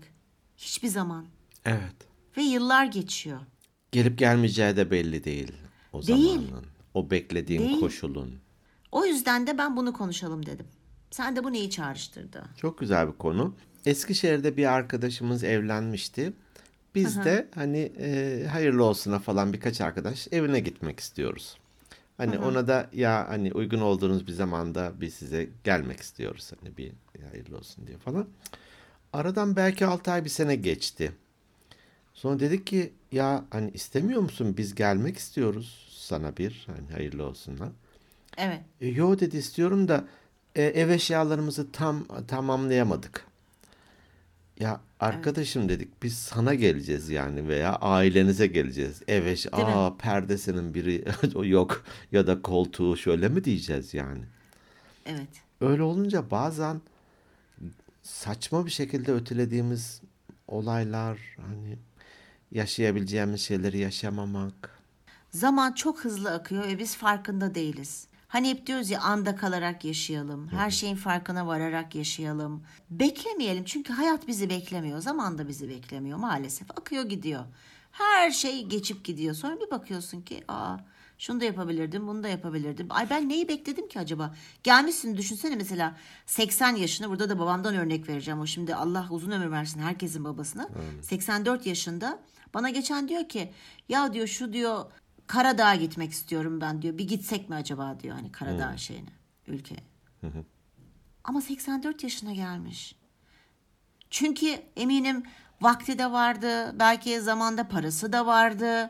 Hiçbir 0.57 0.87
zaman. 0.87 1.25
Evet. 1.65 1.95
Ve 2.37 2.41
yıllar 2.41 2.85
geçiyor. 2.85 3.39
Gelip 3.91 4.17
gelmeyeceği 4.19 4.77
de 4.77 4.91
belli 4.91 5.23
değil. 5.23 5.51
O 5.93 6.07
Değil. 6.07 6.39
zamanın. 6.39 6.65
O 6.95 7.09
beklediğin 7.09 7.61
Değil. 7.61 7.79
koşulun. 7.79 8.35
O 8.91 9.05
yüzden 9.05 9.47
de 9.47 9.57
ben 9.57 9.77
bunu 9.77 9.93
konuşalım 9.93 10.45
dedim. 10.45 10.65
Sen 11.11 11.35
de 11.35 11.43
bu 11.43 11.53
neyi 11.53 11.69
çağrıştırdı? 11.69 12.43
Çok 12.57 12.79
güzel 12.79 13.07
bir 13.07 13.17
konu. 13.17 13.55
Eskişehir'de 13.85 14.57
bir 14.57 14.73
arkadaşımız 14.73 15.43
evlenmişti. 15.43 16.33
Biz 16.95 17.17
de 17.17 17.47
hani 17.55 17.91
e, 17.99 18.43
hayırlı 18.51 18.83
olsuna 18.83 19.19
falan 19.19 19.53
birkaç 19.53 19.81
arkadaş 19.81 20.27
evine 20.31 20.59
gitmek 20.59 20.99
istiyoruz. 20.99 21.57
Hani 22.17 22.39
ona 22.39 22.67
da 22.67 22.89
ya 22.93 23.25
hani 23.29 23.53
uygun 23.53 23.81
olduğunuz 23.81 24.27
bir 24.27 24.31
zamanda 24.31 24.93
biz 25.01 25.13
size 25.13 25.49
gelmek 25.63 25.99
istiyoruz. 25.99 26.51
Hani 26.59 26.77
bir 26.77 26.91
hayırlı 27.31 27.57
olsun 27.57 27.87
diye 27.87 27.97
falan. 27.97 28.27
Aradan 29.13 29.55
belki 29.55 29.85
6 29.85 30.11
ay 30.11 30.25
bir 30.25 30.29
sene 30.29 30.55
geçti. 30.55 31.11
Sonra 32.13 32.39
dedik 32.39 32.67
ki 32.67 32.93
ya 33.11 33.45
hani 33.49 33.71
istemiyor 33.71 34.21
musun 34.21 34.57
biz 34.57 34.75
gelmek 34.75 35.17
istiyoruz 35.17 35.84
sana 36.05 36.37
bir 36.37 36.67
hani 36.67 36.91
hayırlı 36.91 37.25
olsunlar. 37.25 37.69
Evet. 38.37 38.61
E, 38.81 38.87
yo 38.87 39.19
dedi 39.19 39.37
istiyorum 39.37 39.87
da 39.87 40.05
e, 40.55 40.63
ev 40.63 40.89
eşyalarımızı 40.89 41.71
tam 41.71 42.05
tamamlayamadık. 42.27 43.25
Ya 44.59 44.81
arkadaşım 44.99 45.69
dedik 45.69 46.03
biz 46.03 46.17
sana 46.17 46.53
geleceğiz 46.53 47.09
yani 47.09 47.47
veya 47.47 47.75
ailenize 47.75 48.47
geleceğiz. 48.47 49.01
Ev 49.07 49.25
eş 49.25 49.45
Değil 49.45 49.67
mi? 49.67 49.73
aa 49.73 49.97
perdesinin 49.97 50.73
biri 50.73 51.05
yok 51.49 51.83
ya 52.11 52.27
da 52.27 52.41
koltuğu 52.41 52.97
şöyle 52.97 53.29
mi 53.29 53.43
diyeceğiz 53.43 53.93
yani. 53.93 54.23
Evet. 55.05 55.29
Öyle 55.61 55.83
olunca 55.83 56.31
bazen 56.31 56.81
saçma 58.03 58.65
bir 58.65 58.71
şekilde 58.71 59.11
ötelediğimiz 59.11 60.01
olaylar 60.47 61.19
hani 61.37 61.77
yaşayabileceğimiz 62.51 63.41
şeyleri 63.41 63.77
yaşamamak. 63.77 64.74
Zaman 65.35 65.71
çok 65.71 65.99
hızlı 65.99 66.31
akıyor 66.31 66.67
ve 66.67 66.79
biz 66.79 66.95
farkında 66.95 67.55
değiliz. 67.55 68.07
Hani 68.27 68.49
hep 68.49 68.67
diyoruz 68.67 68.89
ya 68.89 69.01
anda 69.01 69.35
kalarak 69.35 69.85
yaşayalım. 69.85 70.47
Her 70.47 70.71
şeyin 70.71 70.95
farkına 70.95 71.47
vararak 71.47 71.95
yaşayalım. 71.95 72.63
Beklemeyelim 72.89 73.63
çünkü 73.63 73.93
hayat 73.93 74.27
bizi 74.27 74.49
beklemiyor. 74.49 74.99
Zaman 74.99 75.37
da 75.37 75.47
bizi 75.47 75.69
beklemiyor 75.69 76.17
maalesef. 76.17 76.71
Akıyor 76.71 77.03
gidiyor. 77.03 77.45
Her 77.91 78.31
şey 78.31 78.65
geçip 78.65 79.05
gidiyor. 79.05 79.35
Sonra 79.35 79.59
bir 79.59 79.71
bakıyorsun 79.71 80.21
ki 80.21 80.43
aa 80.47 80.77
şunu 81.17 81.41
da 81.41 81.45
yapabilirdim, 81.45 82.07
bunu 82.07 82.23
da 82.23 82.27
yapabilirdim. 82.27 82.87
Ay 82.89 83.09
ben 83.09 83.29
neyi 83.29 83.47
bekledim 83.47 83.87
ki 83.87 83.99
acaba? 83.99 84.35
Gelmişsin 84.63 85.17
düşünsene 85.17 85.55
mesela 85.55 85.97
80 86.25 86.75
yaşında 86.75 87.09
burada 87.09 87.29
da 87.29 87.39
babamdan 87.39 87.75
örnek 87.75 88.09
vereceğim. 88.09 88.39
O 88.39 88.45
şimdi 88.45 88.75
Allah 88.75 89.07
uzun 89.09 89.31
ömür 89.31 89.51
versin 89.51 89.79
herkesin 89.79 90.23
babasına. 90.23 90.69
84 91.01 91.65
yaşında 91.65 92.19
bana 92.53 92.69
geçen 92.69 93.07
diyor 93.07 93.29
ki 93.29 93.53
ya 93.89 94.13
diyor 94.13 94.27
şu 94.27 94.53
diyor 94.53 94.85
Karadağ'a 95.27 95.75
gitmek 95.75 96.11
istiyorum 96.11 96.61
ben 96.61 96.81
diyor. 96.81 96.97
Bir 96.97 97.07
gitsek 97.07 97.49
mi 97.49 97.55
acaba 97.55 97.99
diyor 97.99 98.15
hani 98.15 98.31
Karadağ 98.31 98.77
şeyine, 98.77 99.09
ülkeye. 99.47 99.83
Ama 101.23 101.41
84 101.41 102.03
yaşına 102.03 102.33
gelmiş. 102.33 102.95
Çünkü 104.09 104.47
eminim 104.75 105.23
vakti 105.61 105.99
de 105.99 106.11
vardı, 106.11 106.79
belki 106.79 107.21
zamanda 107.21 107.67
parası 107.67 108.13
da 108.13 108.25
vardı. 108.25 108.89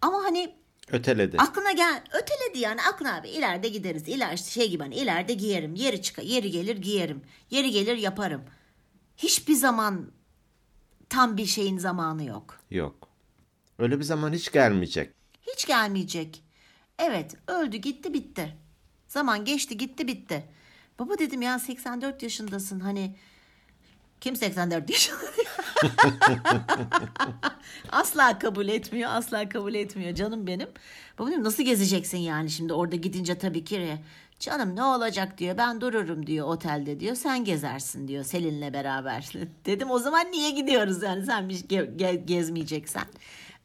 Ama 0.00 0.24
hani 0.24 0.54
Öteledi. 0.88 1.36
aklına 1.38 1.72
gel 1.72 2.02
öteledi 2.12 2.58
yani 2.58 2.80
aklına 2.82 3.16
abi 3.16 3.28
ileride 3.28 3.68
gideriz. 3.68 4.08
İler 4.08 4.36
şey 4.36 4.70
gibi 4.70 4.82
hani 4.82 4.94
ileride 4.94 5.34
giyerim. 5.34 5.74
Yeri 5.74 6.02
çıkar, 6.02 6.22
yeri 6.22 6.50
gelir 6.50 6.76
giyerim. 6.76 7.22
Yeri 7.50 7.70
gelir 7.70 7.96
yaparım. 7.96 8.42
Hiçbir 9.16 9.54
zaman 9.54 10.10
tam 11.08 11.36
bir 11.36 11.46
şeyin 11.46 11.78
zamanı 11.78 12.24
yok. 12.24 12.60
Yok. 12.70 13.08
Öyle 13.78 13.98
bir 13.98 14.04
zaman 14.04 14.32
hiç 14.32 14.52
gelmeyecek. 14.52 15.14
Hiç 15.52 15.66
gelmeyecek. 15.66 16.42
Evet 16.98 17.34
öldü 17.46 17.76
gitti 17.76 18.14
bitti. 18.14 18.56
Zaman 19.08 19.44
geçti 19.44 19.76
gitti 19.76 20.06
bitti. 20.06 20.44
Baba 20.98 21.18
dedim 21.18 21.42
ya 21.42 21.58
84 21.58 22.22
yaşındasın 22.22 22.80
hani 22.80 23.16
kim 24.20 24.36
84 24.36 24.90
yaşında? 24.90 25.20
asla 27.92 28.38
kabul 28.38 28.68
etmiyor 28.68 29.10
asla 29.12 29.48
kabul 29.48 29.74
etmiyor 29.74 30.14
canım 30.14 30.46
benim. 30.46 30.68
Baba 31.18 31.30
dedim 31.30 31.44
nasıl 31.44 31.62
gezeceksin 31.62 32.18
yani 32.18 32.50
şimdi 32.50 32.72
orada 32.72 32.96
gidince 32.96 33.38
tabii 33.38 33.64
ki 33.64 33.98
canım 34.40 34.76
ne 34.76 34.82
olacak 34.84 35.38
diyor 35.38 35.58
ben 35.58 35.80
dururum 35.80 36.26
diyor 36.26 36.46
otelde 36.48 37.00
diyor 37.00 37.14
sen 37.14 37.44
gezersin 37.44 38.08
diyor 38.08 38.24
Selin'le 38.24 38.72
beraber. 38.72 39.32
dedim 39.66 39.90
o 39.90 39.98
zaman 39.98 40.32
niye 40.32 40.50
gidiyoruz 40.50 41.02
yani 41.02 41.26
sen 41.26 41.48
bir 41.48 41.54
ge- 41.54 41.96
ge- 41.96 42.24
gezmeyeceksen. 42.26 43.04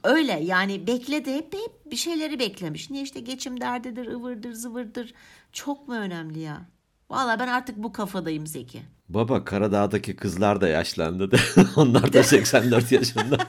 Öyle 0.03 0.39
yani 0.43 0.87
bekledi 0.87 1.35
hep, 1.35 1.53
hep 1.53 1.91
bir 1.91 1.95
şeyleri 1.95 2.39
beklemiş. 2.39 2.89
Niye 2.89 3.03
işte 3.03 3.19
geçim 3.19 3.61
derdidir, 3.61 4.07
ıvırdır, 4.07 4.53
zıvırdır. 4.53 5.13
Çok 5.51 5.87
mu 5.87 5.95
önemli 5.95 6.39
ya? 6.39 6.65
Valla 7.09 7.39
ben 7.39 7.47
artık 7.47 7.77
bu 7.77 7.91
kafadayım 7.93 8.47
Zeki. 8.47 8.81
Baba 9.09 9.45
Karadağ'daki 9.45 10.15
kızlar 10.15 10.61
da 10.61 10.67
yaşlandı 10.67 11.31
de. 11.31 11.37
Onlar 11.75 12.13
da 12.13 12.23
84 12.23 12.91
yaşında. 12.91 13.37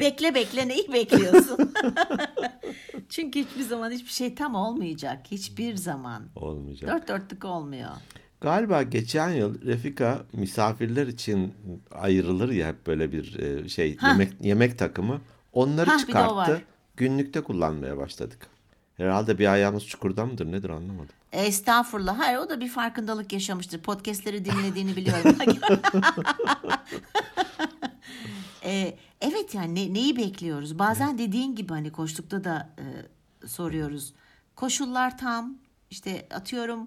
Bekle 0.00 0.34
bekle 0.34 0.68
neyi 0.68 0.92
bekliyorsun? 0.92 1.74
Çünkü 3.08 3.40
hiçbir 3.40 3.62
zaman 3.62 3.90
hiçbir 3.90 4.10
şey 4.10 4.34
tam 4.34 4.54
olmayacak. 4.54 5.26
Hiçbir 5.30 5.74
zaman. 5.76 6.22
Olmayacak. 6.36 6.90
Dört 6.90 7.08
dörtlük 7.08 7.44
olmuyor. 7.44 7.90
Galiba 8.40 8.82
geçen 8.82 9.28
yıl 9.30 9.62
Refika 9.62 10.22
misafirler 10.32 11.06
için 11.06 11.54
ayrılır 11.90 12.48
ya 12.48 12.68
hep 12.68 12.86
böyle 12.86 13.12
bir 13.12 13.38
e, 13.38 13.68
şey 13.68 13.96
Hah. 13.96 14.08
yemek 14.08 14.32
yemek 14.40 14.78
takımı. 14.78 15.20
Onları 15.52 15.90
Hah, 15.90 15.98
çıkarttı. 15.98 16.62
Günlükte 16.96 17.40
kullanmaya 17.40 17.96
başladık. 17.98 18.46
Herhalde 18.96 19.38
bir 19.38 19.52
ayağımız 19.52 19.86
çukurda 19.86 20.26
mıdır 20.26 20.52
nedir 20.52 20.70
anlamadım. 20.70 21.14
Estağfurullah. 21.32 22.18
Hayır 22.18 22.38
o 22.38 22.48
da 22.50 22.60
bir 22.60 22.68
farkındalık 22.68 23.32
yaşamıştır. 23.32 23.78
Podcast'leri 23.78 24.44
dinlediğini 24.44 24.96
biliyorum. 24.96 25.36
Ee, 28.64 28.96
evet 29.20 29.54
yani 29.54 29.74
ne- 29.74 29.94
neyi 29.94 30.16
bekliyoruz? 30.16 30.78
Bazen 30.78 31.18
dediğin 31.18 31.54
gibi 31.56 31.68
hani 31.72 31.92
koştukta 31.92 32.44
da 32.44 32.70
e, 32.78 32.84
soruyoruz. 33.48 34.14
Koşullar 34.56 35.18
tam. 35.18 35.54
İşte 35.90 36.26
atıyorum 36.34 36.80
e, 36.82 36.86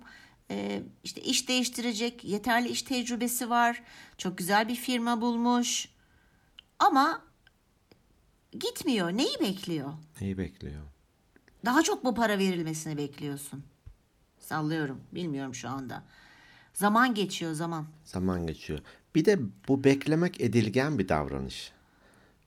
işte 1.04 1.22
iş 1.22 1.48
değiştirecek 1.48 2.24
yeterli 2.24 2.70
iş 2.70 2.82
tecrübesi 2.82 3.50
var. 3.50 3.84
Çok 4.18 4.38
güzel 4.38 4.68
bir 4.68 4.76
firma 4.76 5.22
bulmuş. 5.22 5.90
Ama 6.80 7.22
gitmiyor. 8.52 9.12
Neyi 9.12 9.40
bekliyor? 9.40 9.94
Neyi 10.22 10.38
bekliyor? 10.38 10.82
Daha 11.66 11.84
çok 11.84 12.04
mu 12.04 12.16
para 12.16 12.38
verilmesini 12.38 12.98
bekliyorsun? 12.98 13.64
Sallıyorum. 14.40 15.02
Bilmiyorum 15.12 15.56
şu 15.56 15.70
anda. 15.70 16.04
Zaman 16.74 17.14
geçiyor 17.14 17.54
zaman. 17.54 17.86
Zaman 18.06 18.48
geçiyor. 18.48 18.80
Bir 19.16 19.26
de 19.26 19.40
bu 19.68 19.84
beklemek 19.84 20.42
edilgen 20.42 21.00
bir 21.00 21.10
davranış. 21.10 21.72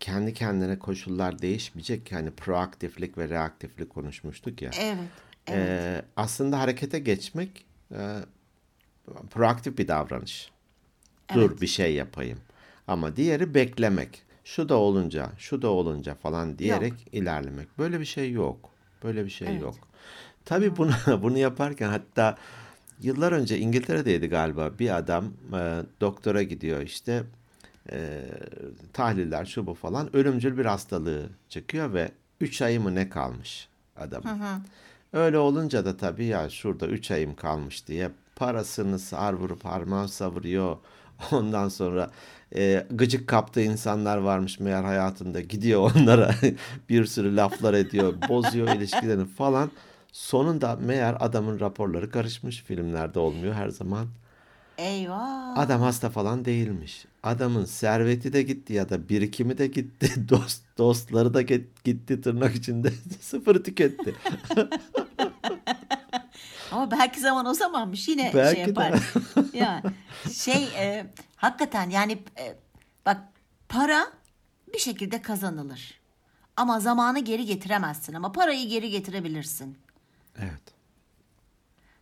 Kendi 0.01 0.35
kendine 0.35 0.79
koşullar 0.79 1.43
değişmeyecek. 1.43 2.13
Yani 2.13 2.31
proaktiflik 2.31 3.19
ve 3.19 3.29
reaktiflik 3.29 3.91
konuşmuştuk 3.91 4.63
ya. 4.63 4.71
Evet. 4.81 5.09
Ee, 5.49 6.05
aslında 6.17 6.61
harekete 6.61 6.99
geçmek 6.99 7.65
e, 7.93 8.19
proaktif 9.31 9.79
bir 9.79 9.89
davranış. 9.89 10.51
Dur 11.35 11.61
bir 11.61 11.67
şey 11.67 11.95
yapayım. 11.95 12.39
Ama 12.89 13.17
diğeri 13.17 13.55
beklemek. 13.55 14.23
Şu 14.45 14.69
da 14.69 14.77
olunca, 14.77 15.31
şu 15.39 15.63
da 15.63 15.69
olunca 15.69 16.15
falan 16.15 16.59
diyerek 16.59 16.95
ilerlemek. 17.13 17.79
Böyle 17.79 18.01
bir 18.01 18.05
şey 18.05 18.33
yok. 18.33 18.71
Böyle 19.05 19.25
bir 19.25 19.31
şey 19.31 19.57
yok. 19.59 19.75
Tabii 20.45 20.77
bunu 20.77 20.93
bunu 21.23 21.39
yaparken 21.39 21.89
hatta 21.89 22.37
yıllar 23.01 23.33
önce 23.33 23.59
İngiltere'deydi 23.59 24.29
galiba 24.29 24.71
bir 24.79 24.97
adam 24.97 25.25
e, 25.53 25.83
doktora 26.01 26.43
gidiyor 26.43 26.81
işte 26.81 27.25
e, 27.93 28.21
tahliller 28.93 29.45
şu 29.45 29.67
bu 29.67 29.75
falan 29.75 30.17
ölümcül 30.17 30.59
bir 30.59 30.65
hastalığı 30.65 31.29
çıkıyor 31.49 31.95
ve 31.95 32.11
3 32.41 32.63
ayı 32.63 32.81
mı 32.81 32.95
ne 32.95 33.09
kalmış 33.09 33.69
adam. 33.97 34.23
Öyle 35.15 35.39
olunca 35.39 35.85
da 35.85 35.97
tabii 35.97 36.25
ya 36.25 36.51
şurada 36.51 36.87
3 36.87 37.11
ayım 37.11 37.35
kalmış 37.35 37.87
diye 37.87 38.11
parasını 38.37 38.99
sar 38.99 39.33
vurup 39.33 39.65
harman 39.65 40.07
savuruyor. 40.07 40.77
Ondan 41.33 41.69
sonra 41.69 42.11
e, 42.57 42.87
gıcık 42.91 43.29
kaptığı 43.29 43.63
insanlar 43.63 44.19
varmış 44.19 44.61
meğer 44.61 44.85
hayatında 44.85 45.41
gidiyor 45.41 45.93
onlara 45.97 46.35
bir 46.89 47.05
sürü 47.05 47.37
laflar 47.37 47.75
ediyor, 47.75 48.15
bozuyor 48.29 48.69
ilişkilerini 48.69 49.27
falan. 49.27 49.71
Sonunda 50.13 50.77
meğer 50.77 51.17
adamın 51.21 51.61
raporları 51.61 52.11
karışmış 52.11 52.63
filmlerde 52.63 53.19
olmuyor 53.19 53.55
her 53.55 53.69
zaman. 53.69 54.07
Eyvah. 54.79 55.59
Adam 55.59 55.83
hasta 55.83 56.11
falan 56.11 56.45
değilmiş. 56.45 57.07
Adamın 57.23 57.65
serveti 57.65 58.33
de 58.33 58.43
gitti 58.43 58.73
ya 58.73 58.89
da 58.89 59.09
birikimi 59.09 59.59
de 59.59 59.67
gitti. 59.67 60.29
Dost, 60.29 60.63
dostları 60.79 61.35
da 61.35 61.43
gitti 61.43 62.21
tırnak 62.21 62.55
içinde. 62.55 62.93
Sıfır 63.21 63.65
tüketti. 63.65 64.15
Ama 66.73 66.91
belki 66.91 67.21
zaman 67.21 67.47
o 67.47 67.55
zamanmış 67.55 68.09
yine 68.09 68.33
Belki 68.35 68.57
şey 68.57 68.65
de. 68.67 68.69
yapar. 68.69 69.01
ya 69.53 69.83
şey 70.33 70.65
e, 70.79 71.07
hakikaten 71.37 71.91
yani 71.91 72.13
e, 72.13 72.55
bak 73.07 73.21
para 73.69 74.07
bir 74.73 74.79
şekilde 74.79 75.23
kazanılır. 75.23 76.01
Ama 76.57 76.81
zamanı 76.81 77.19
geri 77.19 77.45
getiremezsin 77.47 78.15
ama 78.15 78.33
parayı 78.33 78.69
geri 78.69 78.91
getirebilirsin. 78.91 79.79
Evet. 80.39 80.63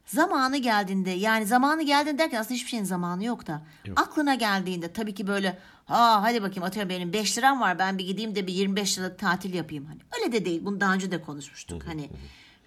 Zamanı 0.07 0.57
geldiğinde 0.57 1.11
yani 1.11 1.47
zamanı 1.47 1.83
geldiğinde 1.83 2.19
derken 2.19 2.41
aslında 2.41 2.55
hiçbir 2.55 2.71
şeyin 2.71 2.85
zamanı 2.85 3.25
yok 3.25 3.47
da 3.47 3.63
aklına 3.97 4.35
geldiğinde 4.35 4.93
tabii 4.93 5.15
ki 5.15 5.27
böyle 5.27 5.59
ha 5.85 6.23
hadi 6.23 6.43
bakayım 6.43 6.63
atıyorum 6.63 6.91
benim 6.91 7.13
5 7.13 7.39
liram 7.39 7.61
var 7.61 7.79
ben 7.79 7.99
bir 7.99 8.07
gideyim 8.07 8.35
de 8.35 8.47
bir 8.47 8.53
25 8.53 8.99
liralık 8.99 9.19
tatil 9.19 9.55
yapayım 9.55 9.85
hani 9.87 10.01
öyle 10.19 10.33
de 10.33 10.45
değil 10.45 10.61
bunu 10.65 10.81
daha 10.81 10.95
önce 10.95 11.11
de 11.11 11.23
konuşmuştuk 11.23 11.83
hani 11.87 12.11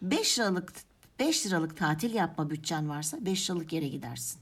5 0.02 0.40
liralık 0.40 0.74
5 1.20 1.46
liralık 1.46 1.78
tatil 1.78 2.14
yapma 2.14 2.50
bütçen 2.50 2.90
varsa 2.90 3.18
5 3.26 3.50
liralık 3.50 3.74
yere 3.74 3.88
gidersin. 3.88 4.42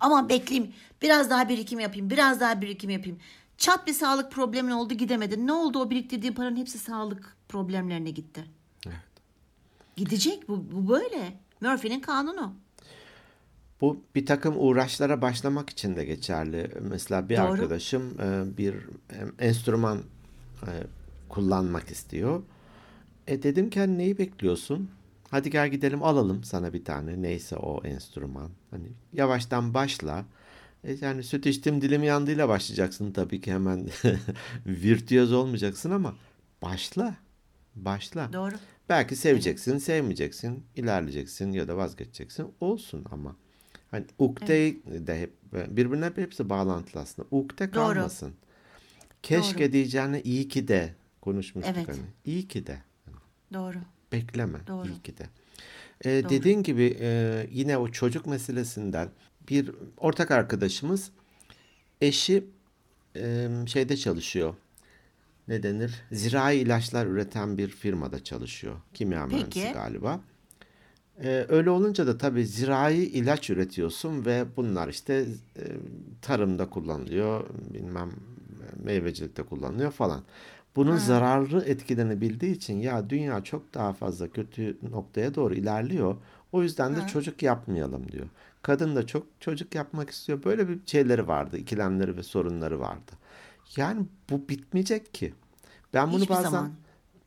Ama 0.00 0.28
bekleyeyim 0.28 0.74
biraz 1.02 1.30
daha 1.30 1.48
birikim 1.48 1.80
yapayım 1.80 2.10
biraz 2.10 2.40
daha 2.40 2.60
birikim 2.60 2.90
yapayım. 2.90 3.18
Çat 3.58 3.86
bir 3.86 3.92
sağlık 3.92 4.32
problemin 4.32 4.70
oldu 4.70 4.94
gidemedin. 4.94 5.46
Ne 5.46 5.52
oldu 5.52 5.78
o 5.78 5.90
biriktirdiğin 5.90 6.32
paranın 6.32 6.56
hepsi 6.56 6.78
sağlık 6.78 7.36
problemlerine 7.48 8.10
gitti. 8.10 8.44
Evet. 8.86 8.96
Gidecek 9.96 10.48
bu, 10.48 10.72
bu 10.72 10.88
böyle. 10.88 11.40
Murphy'nin 11.62 12.00
kanunu. 12.00 12.54
Bu 13.80 14.04
bir 14.14 14.26
takım 14.26 14.54
uğraşlara 14.58 15.22
başlamak 15.22 15.70
için 15.70 15.96
de 15.96 16.04
geçerli. 16.04 16.70
Mesela 16.80 17.28
bir 17.28 17.36
Doğru. 17.36 17.44
arkadaşım 17.46 18.20
e, 18.20 18.58
bir 18.58 18.74
enstrüman 19.38 19.98
e, 20.62 20.70
kullanmak 21.28 21.90
istiyor. 21.90 22.42
E 23.26 23.42
dedim 23.42 23.70
ki 23.70 23.80
hani 23.80 23.98
neyi 23.98 24.18
bekliyorsun? 24.18 24.90
Hadi 25.30 25.50
gel 25.50 25.68
gidelim 25.68 26.02
alalım 26.02 26.44
sana 26.44 26.72
bir 26.72 26.84
tane 26.84 27.22
neyse 27.22 27.56
o 27.56 27.84
enstrüman. 27.84 28.50
Hani 28.70 28.88
yavaştan 29.12 29.74
başla. 29.74 30.24
E 30.84 30.96
yani 31.00 31.22
süt 31.22 31.46
içtim 31.46 31.80
dilim 31.80 32.02
yandıyla 32.02 32.48
başlayacaksın 32.48 33.12
tabii 33.12 33.40
ki 33.40 33.52
hemen 33.52 33.88
virtüöz 34.66 35.32
olmayacaksın 35.32 35.90
ama 35.90 36.14
başla. 36.62 37.14
Başla. 37.74 38.32
Doğru. 38.32 38.54
Belki 38.88 39.16
seveceksin, 39.16 39.78
sevmeyeceksin, 39.78 40.64
ilerleyeceksin 40.76 41.52
ya 41.52 41.68
da 41.68 41.76
vazgeçeceksin. 41.76 42.54
Olsun 42.60 43.04
ama. 43.10 43.36
Hani 43.90 44.04
ukde 44.18 44.76
de 45.06 45.20
hep 45.20 45.32
birbirine 45.52 46.04
hep 46.04 46.18
hepsi 46.18 46.50
bağlantılı 46.50 47.02
aslında. 47.02 47.28
Ukde 47.30 47.74
Doğru. 47.74 47.94
kalmasın. 47.94 48.32
Keşke 49.22 49.72
diyeceğine 49.72 50.22
iyi 50.22 50.48
ki 50.48 50.68
de 50.68 50.94
konuşmuştuk 51.20 51.74
Evet. 51.76 51.88
hani. 51.88 51.98
İyi 52.24 52.48
ki 52.48 52.66
de. 52.66 52.78
Doğru. 53.52 53.78
Bekleme. 54.12 54.66
Doğru. 54.66 54.88
iyi 54.88 55.02
ki 55.02 55.18
de. 55.18 55.24
Ee, 56.04 56.24
dediğin 56.28 56.62
gibi 56.62 56.96
e, 57.00 57.46
yine 57.52 57.78
o 57.78 57.88
çocuk 57.88 58.26
meselesinden 58.26 59.08
bir 59.48 59.70
ortak 59.96 60.30
arkadaşımız 60.30 61.10
eşi 62.00 62.44
e, 63.16 63.48
şeyde 63.66 63.96
çalışıyor. 63.96 64.54
Ne 65.52 65.62
denir? 65.62 65.94
Zirai 66.12 66.56
ilaçlar 66.56 67.06
üreten 67.06 67.58
bir 67.58 67.68
firmada 67.68 68.24
çalışıyor. 68.24 68.76
Kimya 68.94 69.22
Peki. 69.24 69.34
mühendisi 69.34 69.72
galiba. 69.72 70.20
Ee, 71.22 71.46
öyle 71.48 71.70
olunca 71.70 72.06
da 72.06 72.18
tabii 72.18 72.46
zirai 72.46 72.98
ilaç 72.98 73.50
üretiyorsun 73.50 74.24
ve 74.24 74.44
bunlar 74.56 74.88
işte 74.88 75.26
e, 75.56 75.64
tarımda 76.22 76.70
kullanılıyor, 76.70 77.46
bilmem 77.74 78.10
meyvecilikte 78.84 79.42
kullanılıyor 79.42 79.92
falan. 79.92 80.22
Bunun 80.76 80.96
zararlı 80.96 81.64
etkilerini 81.64 82.20
bildiği 82.20 82.52
için 82.52 82.78
ya 82.78 83.10
dünya 83.10 83.44
çok 83.44 83.74
daha 83.74 83.92
fazla 83.92 84.28
kötü 84.28 84.76
noktaya 84.90 85.34
doğru 85.34 85.54
ilerliyor. 85.54 86.16
O 86.52 86.62
yüzden 86.62 86.96
de 86.96 87.06
çocuk 87.06 87.42
yapmayalım 87.42 88.12
diyor. 88.12 88.26
Kadın 88.62 88.96
da 88.96 89.06
çok 89.06 89.26
çocuk 89.40 89.74
yapmak 89.74 90.10
istiyor. 90.10 90.44
Böyle 90.44 90.68
bir 90.68 90.78
şeyleri 90.86 91.28
vardı, 91.28 91.58
ikilemleri 91.58 92.16
ve 92.16 92.22
sorunları 92.22 92.80
vardı. 92.80 93.12
Yani 93.76 94.06
bu 94.30 94.48
bitmeyecek 94.48 95.14
ki. 95.14 95.34
Ben 95.94 96.12
bunu 96.12 96.20
Hiçbir 96.20 96.34
bazen 96.34 96.50
zaman. 96.50 96.70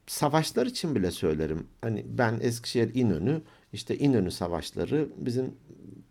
savaşlar 0.07 0.65
için 0.65 0.95
bile 0.95 1.11
söylerim. 1.11 1.67
Hani 1.81 2.05
ben 2.17 2.39
Eskişehir 2.41 2.95
İnönü 2.95 3.41
işte 3.73 3.97
İnönü 3.97 4.31
savaşları 4.31 5.09
bizim 5.17 5.51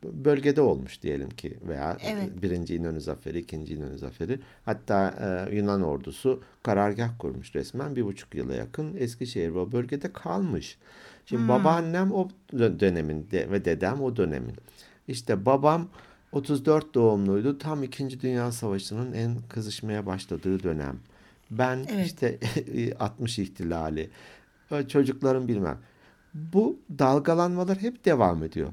bölgede 0.05 0.61
olmuş 0.61 1.03
diyelim 1.03 1.31
ki 1.31 1.59
veya 1.69 1.99
Evet. 2.03 2.43
birinci 2.43 2.75
İnönü 2.75 3.01
zaferi, 3.01 3.39
ikinci 3.39 3.75
İnönü 3.75 3.99
zaferi. 3.99 4.41
Hatta 4.65 5.15
e, 5.51 5.57
Yunan 5.57 5.83
ordusu 5.83 6.43
karargah 6.63 7.19
kurmuş 7.19 7.55
resmen 7.55 7.97
bir 7.97 8.05
buçuk 8.05 8.35
yıla 8.35 8.55
yakın 8.55 8.97
Eskişehir 8.97 9.51
o 9.51 9.73
bölgede 9.73 10.13
kalmış. 10.13 10.79
Şimdi 11.27 11.49
babaannem 11.49 12.13
o 12.13 12.29
dö- 12.53 12.81
dönemin 12.81 13.27
de, 13.31 13.51
ve 13.51 13.65
dedem 13.65 14.03
o 14.03 14.17
dönemin. 14.17 14.55
İşte 15.09 15.47
babam 15.47 15.89
34 16.33 16.95
doğumluydu. 16.95 17.59
Tam 17.59 17.83
2. 17.83 18.21
Dünya 18.21 18.53
Savaşı'nın 18.53 19.13
en 19.13 19.37
kızışmaya 19.49 20.07
başladığı 20.07 20.63
dönem. 20.63 20.97
Ben 21.51 21.87
Evet. 21.89 22.07
işte 22.07 22.39
60 23.01 23.39
ihtilali, 23.39 24.11
ö, 24.71 24.89
çocukların 24.89 25.49
bilmem. 25.49 25.79
Bu 26.35 26.79
dalgalanmalar 26.99 27.79
hep 27.79 28.05
devam 28.05 28.43
ediyor. 28.43 28.73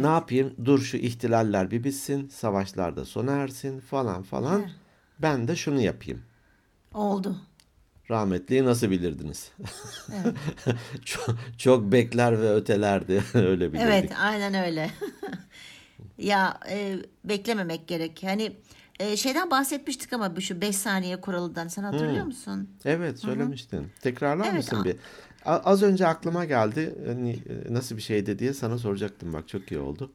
Ne 0.00 0.06
yapayım? 0.06 0.54
Dur 0.64 0.78
şu 0.80 0.96
ihtilaller 0.96 1.70
bir 1.70 1.84
bitsin, 1.84 2.28
savaşlar 2.28 2.96
da 2.96 3.04
sona 3.04 3.32
ersin 3.32 3.80
falan 3.80 4.22
falan. 4.22 4.70
Ben 5.18 5.48
de 5.48 5.56
şunu 5.56 5.80
yapayım. 5.80 6.22
Oldu. 6.94 7.36
Rahmetliyi 8.10 8.64
nasıl 8.64 8.90
bilirdiniz? 8.90 9.52
çok, 11.04 11.36
çok 11.58 11.92
bekler 11.92 12.40
ve 12.40 12.52
ötelerdi. 12.52 13.22
Öyle 13.34 13.72
bilirdik. 13.72 13.88
Evet, 13.88 14.12
aynen 14.20 14.54
öyle. 14.54 14.90
ya 16.18 16.60
e, 16.70 16.96
beklememek 17.24 17.88
gerek. 17.88 18.20
Hani 18.22 18.52
e, 19.00 19.16
şeyden 19.16 19.50
bahsetmiştik 19.50 20.12
ama 20.12 20.36
bu 20.36 20.40
şu 20.40 20.60
5 20.60 20.76
saniye 20.76 21.20
kuralından 21.20 21.68
sen 21.68 21.82
hatırlıyor 21.82 22.24
musun? 22.26 22.68
Evet 22.84 23.18
söylemiştin. 23.20 23.86
Tekrarlar 24.02 24.44
Evet, 24.44 24.56
mısın 24.56 24.76
a- 24.76 24.84
bir? 24.84 24.96
A- 25.44 25.60
Az 25.64 25.82
önce 25.82 26.06
aklıma 26.06 26.44
geldi. 26.44 26.94
Hani 27.06 27.30
e, 27.30 27.74
nasıl 27.74 27.96
bir 27.96 28.02
şeydi 28.02 28.38
diye 28.38 28.54
sana 28.54 28.78
soracaktım 28.78 29.32
bak 29.32 29.48
çok 29.48 29.72
iyi 29.72 29.80
oldu. 29.80 30.12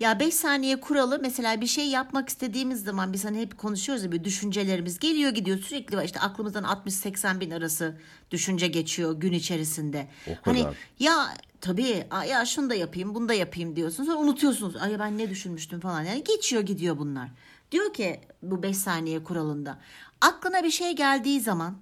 Ya 0.00 0.20
5 0.20 0.34
saniye 0.34 0.80
kuralı 0.80 1.18
mesela 1.22 1.60
bir 1.60 1.66
şey 1.66 1.88
yapmak 1.88 2.28
istediğimiz 2.28 2.84
zaman 2.84 3.12
biz 3.12 3.24
hani 3.24 3.40
hep 3.40 3.58
konuşuyoruz 3.58 4.04
ya 4.04 4.12
bir 4.12 4.24
düşüncelerimiz 4.24 4.98
geliyor 4.98 5.30
gidiyor 5.30 5.58
sürekli 5.58 6.04
işte 6.04 6.20
aklımızdan 6.20 6.64
60-80 6.64 7.40
bin 7.40 7.50
arası 7.50 7.96
düşünce 8.30 8.66
geçiyor 8.66 9.20
gün 9.20 9.32
içerisinde. 9.32 10.06
O 10.26 10.30
Hani 10.42 10.60
kadar. 10.62 10.76
ya 10.98 11.28
tabii 11.60 12.04
"Aa, 12.10 12.24
ya 12.24 12.44
şunu 12.46 12.70
da 12.70 12.74
yapayım 12.74 13.14
bunu 13.14 13.28
da 13.28 13.34
yapayım 13.34 13.76
diyorsun 13.76 14.04
sonra 14.04 14.18
unutuyorsunuz. 14.18 14.76
Ay 14.76 14.98
ben 14.98 15.18
ne 15.18 15.30
düşünmüştüm 15.30 15.80
falan 15.80 16.02
yani 16.02 16.24
geçiyor 16.24 16.62
gidiyor 16.62 16.98
bunlar. 16.98 17.28
Diyor 17.72 17.92
ki 17.92 18.20
bu 18.42 18.62
5 18.62 18.76
saniye 18.76 19.24
kuralında 19.24 19.78
aklına 20.20 20.62
bir 20.62 20.70
şey 20.70 20.96
geldiği 20.96 21.40
zaman 21.40 21.76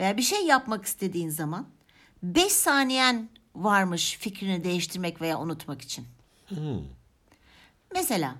veya 0.00 0.16
bir 0.16 0.22
şey 0.22 0.46
yapmak 0.46 0.84
istediğin 0.84 1.28
zaman 1.28 1.66
5 2.22 2.52
saniyen 2.52 3.28
varmış 3.54 4.18
fikrini 4.20 4.64
değiştirmek 4.64 5.20
veya 5.20 5.40
unutmak 5.40 5.82
için. 5.82 6.06
Mesela 7.94 8.34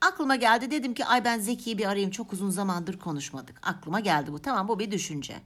aklıma 0.00 0.36
geldi 0.36 0.70
dedim 0.70 0.94
ki 0.94 1.04
ay 1.04 1.24
ben 1.24 1.38
Zeki'yi 1.38 1.78
bir 1.78 1.86
arayayım 1.86 2.10
çok 2.10 2.32
uzun 2.32 2.50
zamandır 2.50 2.98
konuşmadık. 2.98 3.60
Aklıma 3.62 4.00
geldi 4.00 4.32
bu 4.32 4.38
tamam 4.38 4.68
bu 4.68 4.78
bir 4.78 4.90
düşünce. 4.90 5.36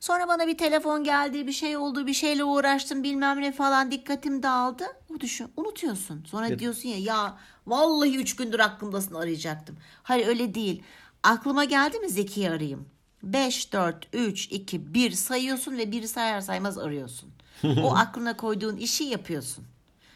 Sonra 0.00 0.28
bana 0.28 0.46
bir 0.46 0.58
telefon 0.58 1.04
geldi 1.04 1.46
bir 1.46 1.52
şey 1.52 1.76
oldu 1.76 2.06
bir 2.06 2.14
şeyle 2.14 2.44
uğraştım 2.44 3.02
bilmem 3.02 3.40
ne 3.40 3.52
falan 3.52 3.90
dikkatim 3.90 4.42
dağıldı. 4.42 4.84
O 5.16 5.20
düşün 5.20 5.48
unutuyorsun. 5.56 6.24
Sonra 6.24 6.58
diyorsun 6.58 6.88
ya 6.88 6.98
ya 6.98 7.38
vallahi 7.66 8.16
üç 8.16 8.36
gündür 8.36 8.60
aklımdasın 8.60 9.14
arayacaktım. 9.14 9.76
Hayır 10.02 10.26
öyle 10.26 10.54
değil. 10.54 10.82
Aklıma 11.22 11.64
geldi 11.64 11.98
mi 11.98 12.08
Zeki'yi 12.08 12.50
arayayım. 12.50 12.88
5, 13.22 13.72
4, 13.72 14.08
3, 14.12 14.46
2, 14.46 14.94
1 14.94 15.10
sayıyorsun 15.10 15.78
ve 15.78 15.92
biri 15.92 16.08
sayar 16.08 16.40
saymaz 16.40 16.78
arıyorsun. 16.78 17.30
o 17.64 17.94
aklına 17.96 18.36
koyduğun 18.36 18.76
işi 18.76 19.04
yapıyorsun. 19.04 19.64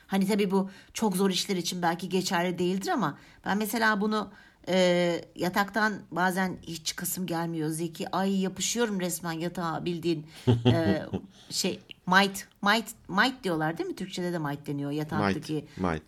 Hani 0.07 0.27
tabii 0.27 0.51
bu 0.51 0.71
çok 0.95 1.17
zor 1.17 1.31
işler 1.31 1.57
için 1.57 1.83
belki 1.83 2.09
geçerli 2.09 2.59
değildir 2.59 2.89
ama 2.89 3.19
ben 3.45 3.59
mesela 3.59 4.01
bunu 4.01 4.31
e, 4.69 5.21
yataktan 5.35 6.03
bazen 6.11 6.59
hiç 6.63 6.87
çıkasım 6.87 7.27
gelmiyor. 7.27 7.69
Zeki 7.69 8.11
ay 8.11 8.41
yapışıyorum 8.41 9.01
resmen 9.01 9.33
yatağa 9.33 9.85
bildiğin 9.85 10.27
e, 10.67 11.03
şey 11.51 11.81
might 12.17 12.47
might 12.63 12.95
might 13.09 13.45
diyorlar 13.45 13.79
değil 13.79 13.89
mi? 13.89 13.97
Türkçede 13.97 14.33
de 14.33 14.39
might 14.39 14.67
deniyor 14.67 14.91
yataktaki 14.91 15.55
Might, 15.55 15.79
might. 15.79 16.03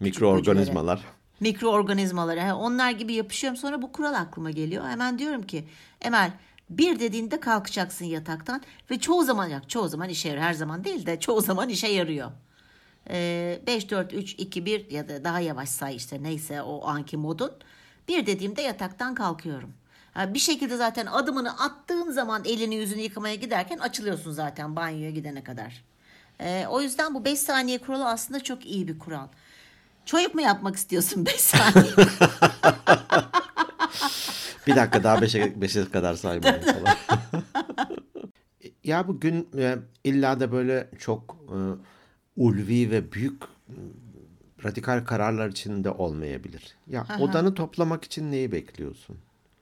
Mikroorganizmalar. 0.00 1.00
mikroorganizmalara. 1.40 2.48
Ha, 2.48 2.56
Onlar 2.56 2.90
gibi 2.90 3.14
yapışıyorum. 3.14 3.56
Sonra 3.56 3.82
bu 3.82 3.92
kural 3.92 4.14
aklıma 4.14 4.50
geliyor. 4.50 4.84
Hemen 4.88 5.18
diyorum 5.18 5.42
ki 5.42 5.64
Emel 6.00 6.32
bir 6.70 7.00
dediğinde 7.00 7.40
kalkacaksın 7.40 8.04
yataktan 8.04 8.62
ve 8.90 8.98
çoğu 9.00 9.24
zaman 9.24 9.46
ya 9.48 9.62
çoğu 9.68 9.88
zaman 9.88 10.08
işe 10.08 10.28
yarıyor. 10.28 10.44
Her 10.46 10.52
zaman 10.54 10.84
değil 10.84 11.06
de 11.06 11.20
çoğu 11.20 11.40
zaman 11.40 11.68
işe 11.68 11.88
yarıyor. 11.88 12.30
Ee, 13.10 13.60
5, 13.66 13.90
4, 13.90 14.12
3, 14.14 14.32
2, 14.32 14.66
1 14.66 14.90
ya 14.90 15.08
da 15.08 15.24
daha 15.24 15.40
yavaş 15.40 15.68
say 15.68 15.96
işte 15.96 16.22
neyse 16.22 16.62
o 16.62 16.86
anki 16.88 17.16
modun. 17.16 17.52
Bir 18.08 18.26
dediğimde 18.26 18.62
yataktan 18.62 19.14
kalkıyorum. 19.14 19.72
Bir 20.16 20.38
şekilde 20.38 20.76
zaten 20.76 21.06
adımını 21.06 21.60
attığın 21.60 22.10
zaman 22.10 22.44
elini 22.44 22.74
yüzünü 22.74 23.00
yıkamaya 23.00 23.34
giderken 23.34 23.78
açılıyorsun 23.78 24.32
zaten 24.32 24.76
banyoya 24.76 25.10
gidene 25.10 25.44
kadar. 25.44 25.84
Ee, 26.40 26.66
o 26.70 26.80
yüzden 26.80 27.14
bu 27.14 27.24
5 27.24 27.38
saniye 27.38 27.78
kuralı 27.78 28.08
aslında 28.08 28.42
çok 28.42 28.66
iyi 28.66 28.88
bir 28.88 28.98
kural. 28.98 29.26
Çocuk 30.06 30.34
mu 30.34 30.40
yapmak 30.40 30.76
istiyorsun 30.76 31.26
5 31.26 31.34
saniye? 31.40 31.92
Bir 34.66 34.76
dakika 34.76 35.04
daha 35.04 35.20
beşe, 35.22 35.60
beşe 35.60 35.90
kadar 35.90 36.14
saymayın 36.14 36.60
falan. 36.72 36.96
ya 38.84 39.08
bu 39.08 39.20
gün 39.20 39.48
e, 39.58 39.78
illa 40.04 40.40
da 40.40 40.52
böyle 40.52 40.90
çok 40.98 41.36
e, 41.48 41.56
ulvi 42.36 42.90
ve 42.90 43.12
büyük 43.12 43.42
e, 43.42 43.76
radikal 44.64 45.04
kararlar 45.04 45.48
içinde 45.48 45.90
olmayabilir. 45.90 46.76
Ya 46.86 47.06
odanı 47.20 47.54
toplamak 47.54 48.04
için 48.04 48.32
neyi 48.32 48.52
bekliyorsun? 48.52 49.16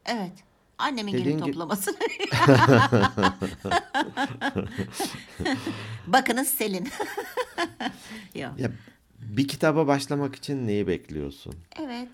Evet. 0.06 0.32
Annemin 0.78 1.12
Dediğin 1.12 1.38
gibi- 1.38 1.52
toplamasını. 1.52 1.96
Bakınız 6.06 6.48
Selin. 6.48 6.88
Yok. 8.34 8.52
Ya 8.58 8.70
bir 9.18 9.48
kitaba 9.48 9.86
başlamak 9.86 10.34
için 10.34 10.66
neyi 10.66 10.86
bekliyorsun? 10.86 11.54
Evet. 11.80 12.08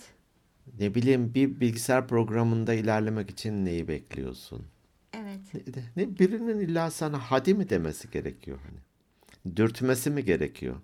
Ne 0.79 0.95
bileyim 0.95 1.35
bir 1.35 1.61
bilgisayar 1.61 2.09
programında 2.09 2.75
ilerlemek 2.75 3.31
için 3.31 3.65
neyi 3.65 3.89
bekliyorsun? 3.89 4.67
Evet. 5.15 5.67
Ne, 5.77 5.83
ne 6.05 6.19
birinin 6.19 6.61
illa 6.61 6.91
sana 6.91 7.19
hadi 7.19 7.55
mi 7.55 7.71
demesi 7.71 8.11
gerekiyor 8.11 8.59
hani? 8.67 9.57
Dürtmesi 9.57 10.11
mi 10.11 10.25
gerekiyor? 10.25 10.77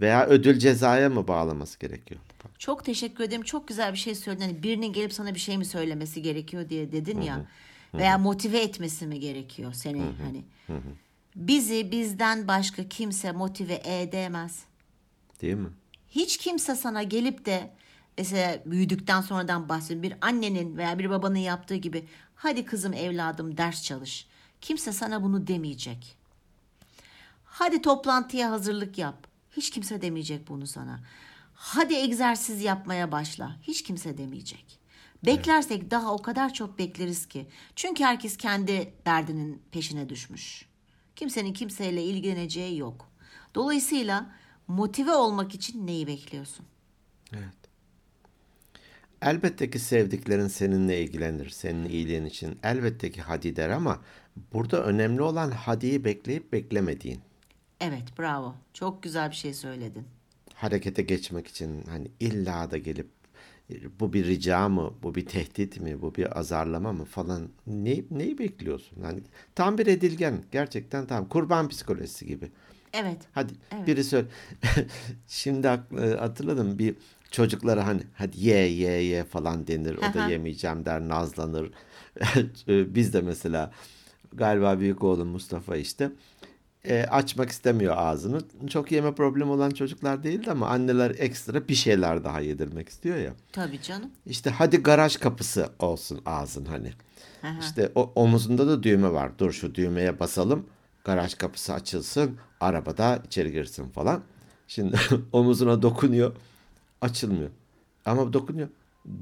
Veya 0.00 0.26
ödül 0.26 0.58
cezaya 0.58 1.08
mı 1.10 1.28
bağlaması 1.28 1.78
gerekiyor? 1.78 2.20
Çok 2.64 2.84
teşekkür 2.84 3.24
ederim. 3.24 3.42
Çok 3.42 3.68
güzel 3.68 3.92
bir 3.92 3.98
şey 3.98 4.14
söyledin. 4.14 4.44
Hani 4.44 4.62
birinin 4.62 4.92
gelip 4.92 5.12
sana 5.12 5.34
bir 5.34 5.40
şey 5.40 5.58
mi 5.58 5.64
söylemesi 5.64 6.22
gerekiyor 6.22 6.68
diye 6.68 6.92
dedin 6.92 7.20
ya. 7.20 7.46
Veya 7.94 8.18
motive 8.18 8.58
etmesi 8.60 9.06
mi 9.06 9.20
gerekiyor 9.20 9.72
seni 9.72 10.02
hani. 10.22 10.44
Bizi 11.36 11.90
bizden 11.92 12.48
başka 12.48 12.88
kimse 12.88 13.32
motive 13.32 13.82
edemez. 13.84 14.64
Değil 15.42 15.54
mi? 15.54 15.68
Hiç 16.08 16.36
kimse 16.36 16.74
sana 16.74 17.02
gelip 17.02 17.46
de 17.46 17.70
mesela 18.18 18.62
büyüdükten 18.66 19.20
sonradan 19.20 19.68
bahsediyorum. 19.68 20.02
Bir 20.02 20.16
annenin 20.20 20.76
veya 20.76 20.98
bir 20.98 21.10
babanın 21.10 21.38
yaptığı 21.38 21.76
gibi 21.76 22.04
hadi 22.34 22.64
kızım 22.64 22.92
evladım 22.92 23.56
ders 23.56 23.82
çalış. 23.82 24.26
Kimse 24.60 24.92
sana 24.92 25.22
bunu 25.22 25.46
demeyecek. 25.46 26.16
Hadi 27.44 27.82
toplantıya 27.82 28.50
hazırlık 28.50 28.98
yap. 28.98 29.26
Hiç 29.56 29.70
kimse 29.70 30.02
demeyecek 30.02 30.48
bunu 30.48 30.66
sana. 30.66 31.00
Hadi 31.54 31.94
egzersiz 31.94 32.62
yapmaya 32.62 33.12
başla. 33.12 33.56
Hiç 33.62 33.82
kimse 33.82 34.18
demeyecek. 34.18 34.78
Beklersek 35.26 35.90
daha 35.90 36.14
o 36.14 36.22
kadar 36.22 36.52
çok 36.52 36.78
bekleriz 36.78 37.26
ki. 37.26 37.46
Çünkü 37.76 38.04
herkes 38.04 38.36
kendi 38.36 38.92
derdinin 39.06 39.62
peşine 39.72 40.08
düşmüş. 40.08 40.66
Kimsenin 41.16 41.52
kimseyle 41.52 42.04
ilgileneceği 42.04 42.78
yok. 42.78 43.08
Dolayısıyla 43.54 44.34
motive 44.68 45.12
olmak 45.12 45.54
için 45.54 45.86
neyi 45.86 46.06
bekliyorsun? 46.06 46.66
Evet. 47.32 47.64
Elbette 49.22 49.70
ki 49.70 49.78
sevdiklerin 49.78 50.48
seninle 50.48 51.02
ilgilenir, 51.02 51.50
senin 51.50 51.84
iyiliğin 51.84 52.24
için. 52.24 52.58
Elbette 52.62 53.10
ki 53.10 53.22
hadi 53.22 53.56
der 53.56 53.68
ama 53.68 54.00
burada 54.52 54.84
önemli 54.84 55.22
olan 55.22 55.50
hadiyi 55.50 56.04
bekleyip 56.04 56.52
beklemediğin. 56.52 57.20
Evet, 57.80 58.18
bravo. 58.18 58.54
Çok 58.72 59.02
güzel 59.02 59.30
bir 59.30 59.36
şey 59.36 59.54
söyledin. 59.54 60.06
Harekete 60.54 61.02
geçmek 61.02 61.46
için 61.46 61.84
hani 61.88 62.08
illa 62.20 62.70
da 62.70 62.78
gelip 62.78 63.06
bu 64.00 64.12
bir 64.12 64.26
rica 64.26 64.68
mı, 64.68 64.94
bu 65.02 65.14
bir 65.14 65.26
tehdit 65.26 65.80
mi, 65.80 66.02
bu 66.02 66.14
bir 66.14 66.38
azarlama 66.38 66.92
mı 66.92 67.04
falan 67.04 67.48
ne, 67.66 68.02
neyi 68.10 68.38
bekliyorsun? 68.38 69.02
Hani 69.02 69.20
tam 69.54 69.78
bir 69.78 69.86
edilgen 69.86 70.42
gerçekten 70.52 71.06
tam 71.06 71.28
kurban 71.28 71.68
psikolojisi 71.68 72.26
gibi. 72.26 72.50
Evet. 72.92 73.18
Hadi 73.32 73.52
Evet. 73.76 73.86
biri 73.86 74.04
söyle. 74.04 74.26
Şimdi 75.28 75.66
akl- 75.66 76.16
hatırladım 76.18 76.78
bir 76.78 76.94
çocuklara 77.30 77.86
hani 77.86 78.00
hadi 78.14 78.46
ye 78.46 78.56
ye 78.72 79.02
ye 79.02 79.24
falan 79.24 79.66
denir. 79.66 79.96
O 79.96 80.14
da 80.14 80.30
yemeyeceğim 80.30 80.84
der 80.84 81.00
nazlanır. 81.00 81.70
Biz 82.68 83.12
de 83.14 83.20
mesela 83.20 83.72
galiba 84.32 84.80
büyük 84.80 85.04
oğlum 85.04 85.28
Mustafa 85.28 85.76
işte 85.76 86.10
e, 86.84 87.04
açmak 87.04 87.50
istemiyor 87.50 87.94
ağzını. 87.96 88.40
Çok 88.68 88.92
yeme 88.92 89.14
problemi 89.14 89.50
olan 89.50 89.70
çocuklar 89.70 90.22
değildi 90.22 90.50
ama 90.50 90.68
anneler 90.68 91.10
ekstra 91.18 91.68
bir 91.68 91.74
şeyler 91.74 92.24
daha 92.24 92.40
yedirmek 92.40 92.88
istiyor 92.88 93.16
ya. 93.16 93.32
Tabii 93.52 93.82
canım. 93.82 94.10
İşte 94.26 94.50
hadi 94.50 94.76
garaj 94.76 95.16
kapısı 95.16 95.68
olsun 95.78 96.20
ağzın 96.26 96.64
hani. 96.64 96.92
Aha. 97.42 97.58
İşte 97.60 97.92
o 97.94 98.12
omuzunda 98.14 98.66
da 98.66 98.82
düğme 98.82 99.12
var. 99.12 99.38
Dur 99.38 99.52
şu 99.52 99.74
düğmeye 99.74 100.20
basalım. 100.20 100.66
Garaj 101.04 101.34
kapısı 101.34 101.72
açılsın. 101.72 102.36
Arabada 102.60 103.22
içeri 103.26 103.52
girsin 103.52 103.88
falan. 103.88 104.22
Şimdi 104.68 104.96
omuzuna 105.32 105.82
dokunuyor. 105.82 106.36
Açılmıyor. 107.00 107.50
Ama 108.04 108.32
dokunuyor. 108.32 108.68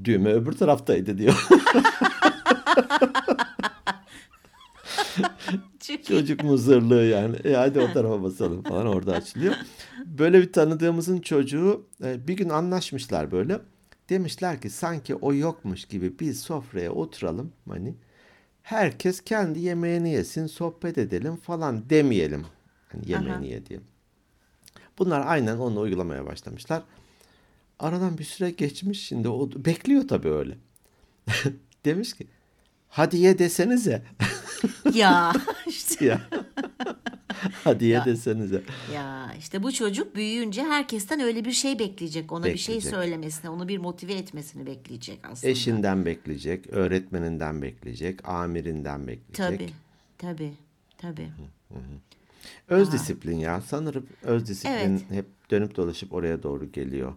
Düğme 0.03 0.33
öbür 0.33 0.51
taraftaydı 0.51 1.17
diyor. 1.17 1.47
Çocuk 6.07 6.43
muzırlığı 6.43 7.03
yani. 7.05 7.35
E 7.43 7.53
hadi 7.53 7.79
o 7.79 7.93
tarafa 7.93 8.23
basalım 8.23 8.63
falan 8.63 8.87
orada 8.87 9.13
açılıyor. 9.13 9.55
Böyle 10.05 10.41
bir 10.41 10.53
tanıdığımızın 10.53 11.21
çocuğu 11.21 11.85
e, 12.03 12.27
bir 12.27 12.33
gün 12.33 12.49
anlaşmışlar 12.49 13.31
böyle. 13.31 13.59
Demişler 14.09 14.61
ki 14.61 14.69
sanki 14.69 15.15
o 15.15 15.33
yokmuş 15.33 15.85
gibi 15.85 16.19
biz 16.19 16.39
sofraya 16.39 16.91
oturalım 16.91 17.51
hani 17.69 17.95
herkes 18.63 19.21
kendi 19.21 19.59
yemeğini 19.59 20.09
yesin 20.09 20.47
sohbet 20.47 20.97
edelim 20.97 21.35
falan 21.35 21.89
demeyelim. 21.89 22.45
Hani 22.91 23.11
yemeğini 23.11 23.35
Aha. 23.35 23.45
ye 23.45 23.65
diye. 23.65 23.79
Bunlar 24.99 25.23
aynen 25.25 25.57
onu 25.57 25.79
uygulamaya 25.79 26.25
başlamışlar. 26.25 26.83
Aradan 27.79 28.17
bir 28.17 28.23
süre 28.23 28.51
geçmiş 28.51 29.07
şimdi 29.07 29.29
o 29.29 29.49
bekliyor 29.65 30.07
tabii 30.07 30.29
öyle. 30.29 30.57
Demiş 31.85 32.13
ki 32.13 32.27
hadi 32.93 33.17
ye 33.17 33.39
desenize. 33.39 34.01
ya 34.93 35.33
işte 35.67 36.05
ya. 36.05 36.21
Hadi 37.63 37.85
ye 37.85 37.91
Ya. 37.91 38.05
desenize. 38.05 38.61
ya 38.93 39.33
işte 39.39 39.63
bu 39.63 39.71
çocuk 39.71 40.15
büyüyünce 40.15 40.63
herkesten 40.63 41.19
öyle 41.19 41.45
bir 41.45 41.51
şey 41.51 41.79
bekleyecek. 41.79 42.31
Ona 42.31 42.45
bir 42.45 42.57
şey 42.57 42.75
Bekleyecek. 42.75 42.91
söylemesini, 42.99 43.49
onu 43.49 43.67
bir 43.67 43.77
motive 43.77 44.13
etmesini 44.13 44.65
bekleyecek 44.65 45.19
aslında. 45.23 45.51
Eşinden 45.51 46.05
bekleyecek, 46.05 46.67
öğretmeninden 46.69 47.61
bekleyecek, 47.61 48.29
amirinden 48.29 49.07
bekleyecek. 49.07 49.59
Tabii. 49.59 49.69
Tabii. 50.17 50.53
Tabii. 50.97 51.29
Öz 52.67 52.91
disiplin 52.91 53.37
ya. 53.37 53.61
Sanırım 53.61 54.07
öz 54.23 54.47
disiplin 54.47 54.71
Evet. 54.73 55.01
hep 55.09 55.25
dönüp 55.51 55.75
dolaşıp 55.75 56.13
oraya 56.13 56.43
doğru 56.43 56.71
geliyor. 56.71 57.13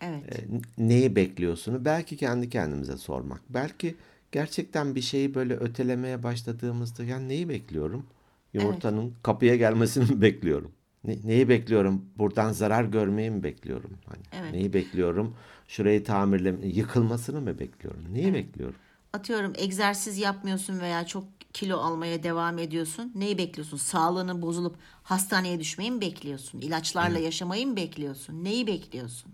Evet. 0.00 0.22
E, 0.38 0.56
n- 0.56 0.88
neyi 0.88 1.16
bekliyorsunu 1.16 1.84
belki 1.84 2.16
kendi 2.16 2.50
kendimize 2.50 2.96
sormak. 2.96 3.40
Belki 3.48 3.94
gerçekten 4.32 4.94
bir 4.94 5.00
şeyi 5.00 5.34
böyle 5.34 5.56
ötelemeye 5.56 6.22
başladığımızda 6.22 7.04
ya 7.04 7.18
neyi 7.18 7.48
bekliyorum? 7.48 8.06
Yumurtanın 8.54 9.14
kapıya 9.22 9.56
gelmesini 9.56 10.04
mi 10.14 10.20
bekliyorum? 10.22 10.72
Ne- 11.04 11.18
neyi 11.24 11.48
bekliyorum? 11.48 12.04
Buradan 12.18 12.52
zarar 12.52 12.84
görmeyi 12.84 13.30
mi 13.30 13.42
bekliyorum? 13.42 13.90
Hani 14.06 14.22
Evet. 14.32 14.52
neyi 14.52 14.72
bekliyorum? 14.72 15.36
Şurayı 15.68 16.04
tamirle 16.04 16.66
yıkılmasını 16.66 17.40
mı 17.40 17.58
bekliyorum? 17.58 18.04
Neyi 18.12 18.34
bekliyorum? 18.34 18.76
Atıyorum 19.12 19.52
egzersiz 19.58 20.18
yapmıyorsun 20.18 20.80
veya 20.80 21.06
çok 21.06 21.24
kilo 21.52 21.76
almaya 21.78 22.22
devam 22.22 22.58
ediyorsun. 22.58 23.12
Neyi 23.14 23.38
bekliyorsun? 23.38 23.76
Sağlığının 23.76 24.42
bozulup 24.42 24.76
hastaneye 25.02 25.60
düşmeyi 25.60 25.90
mi 25.90 26.00
bekliyorsun? 26.00 26.60
İlaçlarla 26.60 27.18
yaşamayı 27.18 27.66
mı 27.66 27.76
bekliyorsun? 27.76 28.44
Neyi 28.44 28.66
bekliyorsun? 28.66 29.32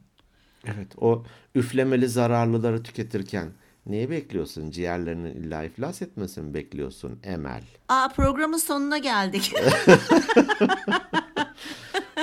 Evet, 0.64 0.88
o 1.00 1.24
üflemeli 1.54 2.08
zararlıları 2.08 2.82
tüketirken 2.82 3.52
neyi 3.88 4.10
bekliyorsun? 4.10 4.70
Ciğerlerinin 4.70 5.34
illa 5.34 5.64
iflas 5.64 6.02
etmesini 6.02 6.54
bekliyorsun? 6.54 7.20
Emel. 7.22 7.62
Aa 7.88 8.08
programın 8.08 8.58
sonuna 8.58 8.98
geldik. 8.98 9.52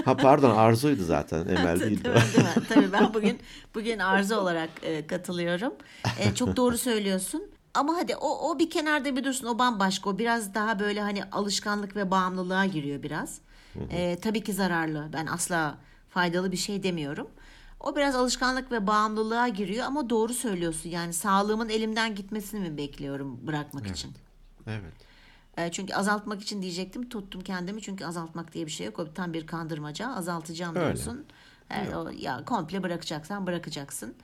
Ha 0.05 0.17
pardon 0.17 0.55
Arzu'ydu 0.55 1.03
zaten. 1.03 1.47
Emel. 1.47 1.79
Değil? 1.79 2.03
Değil 2.03 2.15
mi? 2.15 2.63
Tabii 2.69 2.91
ben 2.93 3.13
bugün 3.13 3.39
bugün 3.75 3.99
arıza 3.99 4.39
olarak 4.39 4.69
e, 4.81 5.07
katılıyorum. 5.07 5.73
E, 6.19 6.35
çok 6.35 6.55
doğru 6.55 6.77
söylüyorsun. 6.77 7.43
Ama 7.73 7.95
hadi 7.97 8.15
o, 8.15 8.49
o 8.49 8.59
bir 8.59 8.69
kenarda 8.69 9.15
bir 9.15 9.23
dursun. 9.23 9.47
O 9.47 9.59
bambaşka. 9.59 10.09
O 10.09 10.17
biraz 10.17 10.53
daha 10.53 10.79
böyle 10.79 11.01
hani 11.01 11.23
alışkanlık 11.23 11.95
ve 11.95 12.11
bağımlılığa 12.11 12.65
giriyor 12.65 13.03
biraz. 13.03 13.39
E, 13.89 14.17
tabii 14.21 14.43
ki 14.43 14.53
zararlı. 14.53 15.09
Ben 15.13 15.25
asla 15.25 15.77
faydalı 16.09 16.51
bir 16.51 16.57
şey 16.57 16.83
demiyorum. 16.83 17.27
O 17.85 17.95
biraz 17.95 18.15
alışkanlık 18.15 18.71
ve 18.71 18.87
bağımlılığa 18.87 19.47
giriyor 19.47 19.85
ama 19.85 20.09
doğru 20.09 20.33
söylüyorsun. 20.33 20.89
Yani 20.89 21.13
sağlığımın 21.13 21.69
elimden 21.69 22.15
gitmesini 22.15 22.69
mi 22.69 22.77
bekliyorum 22.77 23.47
bırakmak 23.47 23.87
için? 23.87 24.13
Evet. 24.67 24.93
E, 25.57 25.71
çünkü 25.71 25.93
azaltmak 25.93 26.41
için 26.41 26.61
diyecektim. 26.61 27.09
Tuttum 27.09 27.41
kendimi 27.41 27.81
çünkü 27.81 28.05
azaltmak 28.05 28.53
diye 28.53 28.65
bir 28.65 28.71
şey 28.71 28.85
yok. 28.85 28.99
O 28.99 29.13
tam 29.13 29.33
bir 29.33 29.47
kandırmaca. 29.47 30.15
Azaltacağım 30.15 30.75
Öyle. 30.75 30.85
diyorsun. 30.85 31.25
E, 31.69 31.95
o, 31.95 32.09
ya 32.09 32.45
komple 32.45 32.83
bırakacaksan 32.83 33.47
bırakacaksın. 33.47 34.15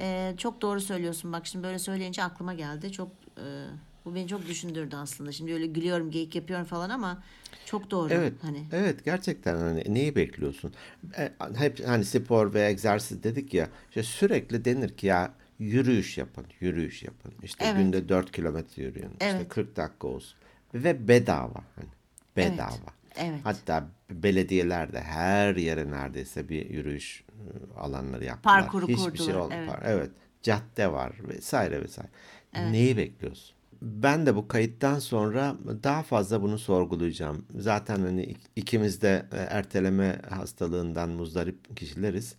E, 0.00 0.34
çok 0.38 0.62
doğru 0.62 0.80
söylüyorsun. 0.80 1.32
Bak 1.32 1.46
şimdi 1.46 1.64
böyle 1.64 1.78
söyleyince 1.78 2.24
aklıma 2.24 2.54
geldi. 2.54 2.92
Çok 2.92 3.08
e, 3.38 3.66
bu 4.06 4.14
beni 4.14 4.28
çok 4.28 4.46
düşündürdü 4.48 4.96
aslında. 4.96 5.32
Şimdi 5.32 5.52
öyle 5.54 5.66
gülüyorum, 5.66 6.10
geyik 6.10 6.34
yapıyorum 6.34 6.66
falan 6.66 6.90
ama 6.90 7.22
çok 7.66 7.90
doğru. 7.90 8.12
Evet. 8.14 8.32
Hani 8.42 8.64
Evet 8.72 9.04
gerçekten 9.04 9.56
hani 9.58 9.84
neyi 9.94 10.16
bekliyorsun? 10.16 10.72
E, 11.18 11.32
hep 11.56 11.88
hani 11.88 12.04
spor 12.04 12.54
ve 12.54 12.66
egzersiz 12.66 13.22
dedik 13.22 13.54
ya. 13.54 13.68
işte 13.88 14.02
sürekli 14.02 14.64
denir 14.64 14.96
ki 14.96 15.06
ya 15.06 15.34
yürüyüş 15.58 16.18
yapın, 16.18 16.46
yürüyüş 16.60 17.02
yapın. 17.02 17.32
İşte 17.42 17.64
Evet. 17.64 17.76
günde 17.76 18.08
4 18.08 18.32
kilometre 18.32 18.82
yürüyün. 18.82 19.10
İşte 19.10 19.24
Evet. 19.26 19.48
40 19.48 19.76
dakika 19.76 20.08
olsun. 20.08 20.38
Ve 20.74 21.08
bedava 21.08 21.64
hani. 21.76 21.88
Bedava. 22.36 22.96
Evet. 23.16 23.40
Hatta 23.44 23.88
belediyeler 24.10 24.92
de 24.92 25.00
her 25.00 25.56
yere 25.56 25.90
neredeyse 25.90 26.48
bir 26.48 26.70
yürüyüş 26.70 27.24
e, 27.28 27.78
alanları 27.80 28.24
yaptılar. 28.24 28.60
Parkuru 28.60 28.88
Hiçbir 28.88 29.02
kurdular, 29.02 29.26
şey 29.26 29.34
olmadı. 29.36 29.54
evet. 29.58 29.82
Evet. 29.84 30.10
Cadde 30.42 30.92
var 30.92 31.12
vesaire 31.28 31.82
vesaire. 31.82 32.10
Neyi 32.54 32.96
bekliyorsun? 32.96 33.55
Ben 33.86 34.26
de 34.26 34.36
bu 34.36 34.48
kayıttan 34.48 34.98
sonra 34.98 35.56
daha 35.82 36.02
fazla 36.02 36.42
bunu 36.42 36.58
sorgulayacağım. 36.58 37.46
Zaten 37.58 38.00
hani 38.00 38.22
ik- 38.24 38.36
ikimiz 38.56 39.02
de 39.02 39.26
e, 39.32 39.36
erteleme 39.36 40.20
hastalığından 40.30 41.08
muzdarip 41.10 41.76
kişileriz. 41.76 42.34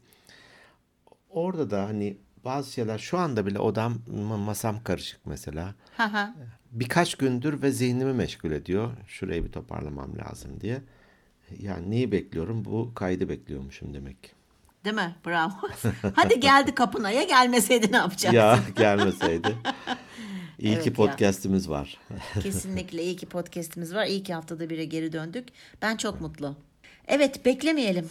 Orada 1.30 1.70
da 1.70 1.84
hani 1.86 2.18
bazı 2.46 2.72
şeyler 2.72 2.98
şu 2.98 3.18
anda 3.18 3.46
bile 3.46 3.60
odam 3.60 3.94
masam 4.46 4.84
karışık 4.84 5.20
mesela. 5.26 5.76
birkaç 6.72 7.16
gündür 7.16 7.62
ve 7.62 7.72
zihnimi 7.72 8.14
meşgul 8.14 8.52
ediyor. 8.52 8.92
Şurayı 9.08 9.46
bir 9.46 9.52
toparlamam 9.52 10.18
lazım 10.18 10.62
diye. 10.62 10.82
Yani 11.60 11.92
neyi 11.92 12.12
bekliyorum? 12.12 12.66
Bu 12.66 12.92
kaydı 12.96 13.30
bekliyormuşum 13.30 13.94
demek 13.94 14.24
ki. 14.24 14.30
Değil 14.86 14.96
mi? 14.96 15.16
Bravo. 15.26 15.52
Hadi 16.16 16.40
geldi 16.40 16.76
kapına 16.76 17.12
ya 17.12 17.24
gelmeseydi 17.24 17.92
ne 17.92 17.98
yapacaksın? 17.98 18.38
Ya 18.38 18.60
gelmeseydi. 18.76 19.56
İyi 20.60 20.74
Evet 20.74 20.84
ki 20.84 20.90
ya. 20.90 20.96
podcast'imiz 20.96 21.70
var. 21.70 21.98
Kesinlikle 22.44 23.04
iyi 23.04 23.16
ki 23.16 23.26
podcast'imiz 23.26 23.94
var. 23.96 24.06
İyi 24.06 24.24
ki 24.24 24.34
haftada 24.34 24.70
bire 24.70 24.86
geri 24.86 25.12
döndük. 25.14 25.48
Ben 25.82 25.98
çok 25.98 26.22
mutlu. 26.22 26.56
Evet 27.08 27.46
beklemeyelim. 27.46 28.10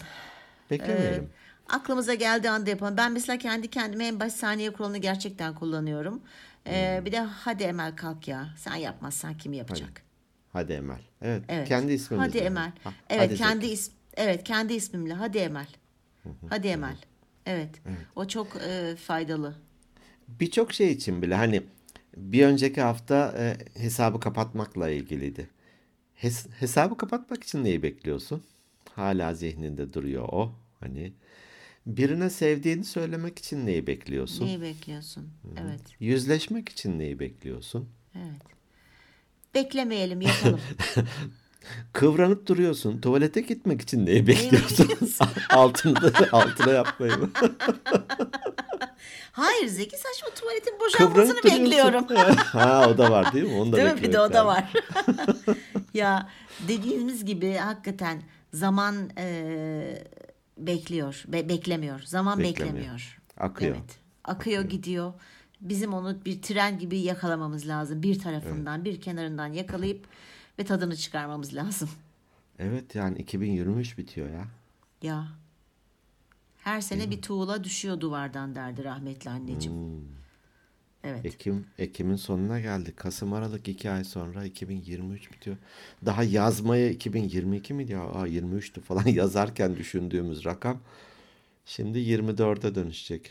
Beklemeyelim. 0.70 1.30
Aklımıza 1.68 2.14
geldiği 2.14 2.50
anda 2.50 2.70
yapalım. 2.70 2.96
Ben 2.96 3.12
mesela 3.12 3.38
kendi 3.38 3.68
kendime 3.70 4.06
en 4.06 4.20
baş 4.20 4.32
saniye 4.32 4.70
kuralını 4.70 4.98
gerçekten 4.98 5.54
kullanıyorum. 5.54 6.22
Ee, 6.66 7.02
bir 7.04 7.12
de 7.12 7.20
hadi 7.20 7.62
Emel 7.62 7.96
kalk 7.96 8.28
ya. 8.28 8.48
Sen 8.56 8.74
yapmazsan 8.74 9.38
kim 9.38 9.52
yapacak? 9.52 10.02
Hadi 10.52 10.72
Emel. 10.72 11.00
Evet, 11.22 11.42
Evet. 11.48 11.68
kendi 11.68 11.92
ismimizle. 11.92 12.28
Hadi 12.28 12.38
Emel. 12.38 12.72
Ha, 12.84 12.92
evet 13.10 13.30
hadi 13.30 13.36
kendi 13.36 13.66
is 13.66 13.90
evet 14.16 14.44
kendi 14.44 14.74
ismimle. 14.74 15.14
Hadi 15.14 15.38
Emel. 15.38 15.66
Hadi 16.48 16.68
Emel. 16.68 16.96
Evet. 17.46 17.70
O 18.16 18.28
çok 18.28 18.56
e, 18.68 18.96
faydalı. 18.96 19.54
Birçok 20.28 20.72
şey 20.72 20.92
için 20.92 21.22
bile 21.22 21.34
hani 21.34 21.62
bir 22.16 22.46
önceki 22.46 22.80
hafta 22.80 23.34
e, 23.38 23.56
hesabı 23.80 24.20
kapatmakla 24.20 24.90
ilgiliydi. 24.90 25.50
Hes- 26.22 26.48
hesabı 26.60 26.96
kapatmak 26.96 27.44
için 27.44 27.64
neyi 27.64 27.82
bekliyorsun? 27.82 28.42
Hala 28.94 29.34
zihninde 29.34 29.92
duruyor 29.92 30.28
o. 30.32 30.52
Hani 30.80 31.12
birine 31.86 32.30
sevdiğini 32.30 32.84
söylemek 32.84 33.38
için 33.38 33.66
neyi 33.66 33.86
bekliyorsun? 33.86 34.46
Neyi 34.46 34.60
bekliyorsun? 34.60 35.30
Evet. 35.56 35.80
Yüzleşmek 36.00 36.68
için 36.68 36.98
neyi 36.98 37.18
bekliyorsun? 37.18 37.88
Evet. 38.14 38.42
Beklemeyelim 39.54 40.20
yapalım. 40.20 40.60
Kıvranıp 41.92 42.46
duruyorsun. 42.46 43.00
Tuvalete 43.00 43.40
gitmek 43.40 43.80
için 43.80 44.06
neyi 44.06 44.26
bekliyorsun? 44.26 44.88
altını 45.50 46.12
altına 46.32 46.72
yapmayı 46.72 47.16
mı? 47.18 47.30
Hayır 49.32 49.66
Zeki 49.66 49.96
saçma 49.96 50.28
tuvaletin 50.34 50.74
boşalmasını 50.80 51.42
bekliyorum. 51.44 52.06
ha 52.36 52.88
o 52.90 52.98
da 52.98 53.10
var 53.10 53.32
değil 53.32 53.44
mi? 53.44 53.54
Onu 53.54 53.72
da 53.72 53.76
Değil 53.76 53.92
mi? 53.94 54.02
Bir 54.02 54.12
de 54.12 54.20
o 54.20 54.32
da 54.32 54.46
var. 54.46 54.72
ya 55.94 56.28
dediğimiz 56.68 57.24
gibi 57.24 57.54
hakikaten 57.54 58.22
zaman 58.52 59.10
e, 59.18 60.04
bekliyor, 60.58 61.24
be- 61.28 61.48
beklemiyor. 61.48 62.00
Zaman 62.04 62.38
Beklemiyor. 62.38 62.74
beklemiyor. 62.74 63.18
Akıyor. 63.38 63.76
Evet. 63.76 63.98
Akıyor 64.24 64.62
gidiyor. 64.64 65.12
Bizim 65.60 65.94
onu 65.94 66.24
bir 66.24 66.42
tren 66.42 66.78
gibi 66.78 66.98
yakalamamız 66.98 67.68
lazım. 67.68 68.02
Bir 68.02 68.18
tarafından, 68.18 68.84
bir 68.84 69.00
kenarından 69.00 69.46
yakalayıp 69.52 70.06
ve 70.58 70.64
tadını 70.64 70.96
çıkarmamız 70.96 71.54
lazım. 71.54 71.88
Evet 72.58 72.94
yani 72.94 73.18
2023 73.18 73.98
bitiyor 73.98 74.30
ya. 74.30 74.46
Ya. 75.02 75.28
Her 76.64 76.80
sene 76.80 77.10
bir 77.10 77.22
tuğla 77.22 77.64
düşüyor 77.64 78.00
duvardan 78.00 78.54
derdi 78.54 78.84
rahmetli 78.84 79.30
anneciğim. 79.30 79.78
Hmm. 79.78 80.16
Evet. 81.04 81.26
Ekim 81.26 81.66
Ekim'in 81.78 82.16
sonuna 82.16 82.60
geldik. 82.60 82.96
Kasım 82.96 83.32
Aralık 83.32 83.68
2 83.68 83.90
ay 83.90 84.04
sonra 84.04 84.44
2023 84.44 85.32
bitiyor. 85.32 85.56
Daha 86.06 86.22
yazmaya 86.22 86.90
2022 86.90 87.74
miydi 87.74 87.92
ya? 87.92 88.02
Aa 88.02 88.28
23'tü 88.28 88.80
falan 88.80 89.06
yazarken 89.06 89.76
düşündüğümüz 89.76 90.44
rakam 90.44 90.80
şimdi 91.64 91.98
24'e 91.98 92.74
dönüşecek. 92.74 93.30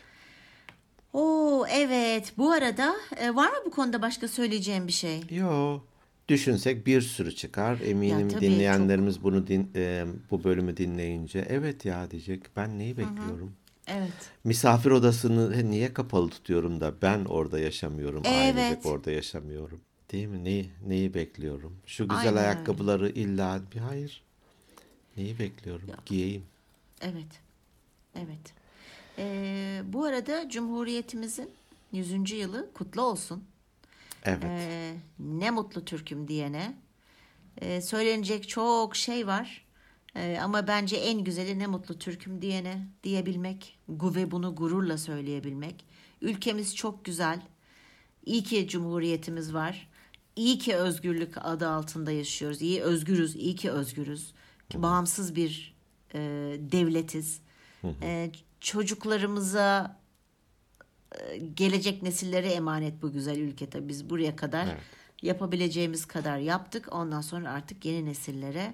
Oo 1.13 1.65
evet. 1.69 2.33
Bu 2.38 2.51
arada 2.51 2.95
e, 3.17 3.35
var 3.35 3.49
mı 3.49 3.57
bu 3.65 3.71
konuda 3.71 4.01
başka 4.01 4.27
söyleyeceğim 4.27 4.88
bir 4.88 4.91
şey? 4.91 5.21
Yo. 5.29 5.79
Düşünsek 6.27 6.88
bir 6.88 7.01
sürü 7.01 7.35
çıkar. 7.35 7.79
Eminim 7.79 8.29
Ya 8.29 8.41
dinleyenlerimiz 8.41 9.23
bunu 9.23 9.47
din, 9.47 9.71
e, 9.75 10.05
bu 10.31 10.43
bölümü 10.43 10.77
dinleyince 10.77 11.45
evet 11.49 11.85
ya 11.85 12.11
diyecek. 12.11 12.41
Ben 12.55 12.79
neyi 12.79 12.97
bekliyorum? 12.97 13.51
Evet. 13.88 14.13
Misafir 14.43 14.91
odasını 14.91 15.71
niye 15.71 15.93
kapalı 15.93 16.29
tutuyorum 16.29 16.81
da 16.81 16.93
ben 17.01 17.25
orada 17.25 17.59
yaşamıyorum, 17.59 18.23
ailecek 18.25 18.71
Evet. 18.71 18.85
orada 18.85 19.11
yaşamıyorum. 19.11 19.81
Değil 20.11 20.27
mi? 20.27 20.43
Neyi, 20.43 20.69
neyi 20.88 21.13
bekliyorum? 21.13 21.77
Şu 21.85 22.03
güzel 22.09 22.19
Aynen 22.19 22.31
öyle. 22.38 22.39
ayakkabıları 22.39 23.09
illa 23.09 23.61
bir 23.75 23.79
hayır. 23.79 24.23
Neyi 25.17 25.39
bekliyorum? 25.39 25.89
Giyeyim. 26.05 26.43
Evet. 27.01 27.41
Evet. 28.15 28.53
Ee, 29.17 29.81
bu 29.85 30.05
arada 30.05 30.49
Cumhuriyetimizin 30.49 31.49
100. 31.91 32.31
yılı 32.35 32.73
kutlu 32.73 33.01
olsun. 33.01 33.43
Evet. 34.25 34.43
Ee, 34.43 34.93
ne 35.19 35.51
mutlu 35.51 35.85
Türk'üm 35.85 36.27
diyene. 36.27 36.75
Ee, 37.61 37.81
söylenecek 37.81 38.49
çok 38.49 38.95
şey 38.95 39.27
var. 39.27 39.65
Ee, 40.15 40.38
ama 40.41 40.67
bence 40.67 40.95
en 40.95 41.23
güzeli 41.23 41.59
ne 41.59 41.67
mutlu 41.67 41.99
Türk'üm 41.99 42.41
diyene 42.41 42.88
diyebilmek. 43.03 43.79
Ve 43.89 44.31
bunu 44.31 44.55
gururla 44.55 44.97
söyleyebilmek. 44.97 45.85
Ülkemiz 46.21 46.75
çok 46.75 47.05
güzel. 47.05 47.41
İyi 48.25 48.43
ki 48.43 48.67
Cumhuriyetimiz 48.67 49.53
var. 49.53 49.89
İyi 50.35 50.57
ki 50.57 50.75
özgürlük 50.75 51.33
adı 51.38 51.69
altında 51.69 52.11
yaşıyoruz. 52.11 52.61
İyi 52.61 52.81
özgürüz, 52.81 53.35
iyi 53.35 53.55
ki 53.55 53.71
özgürüz. 53.71 54.33
Ki 54.69 54.81
bağımsız 54.81 55.35
bir 55.35 55.75
e, 56.13 56.19
devletiz. 56.59 57.41
E, 58.01 58.31
çocuklarımıza 58.59 59.97
e, 59.99 60.05
gelecek 61.56 62.04
nesillere 62.04 62.47
emanet 62.51 63.01
bu 63.01 63.12
güzel 63.12 63.38
ülke 63.38 63.69
tabii 63.69 63.89
biz 63.89 64.10
buraya 64.10 64.36
kadar 64.36 64.65
Evet. 64.65 64.78
yapabileceğimiz 65.21 66.06
kadar 66.06 66.38
yaptık. 66.38 66.88
Ondan 66.91 67.21
sonra 67.21 67.51
artık 67.51 67.86
yeni 67.86 68.06
nesillere 68.06 68.73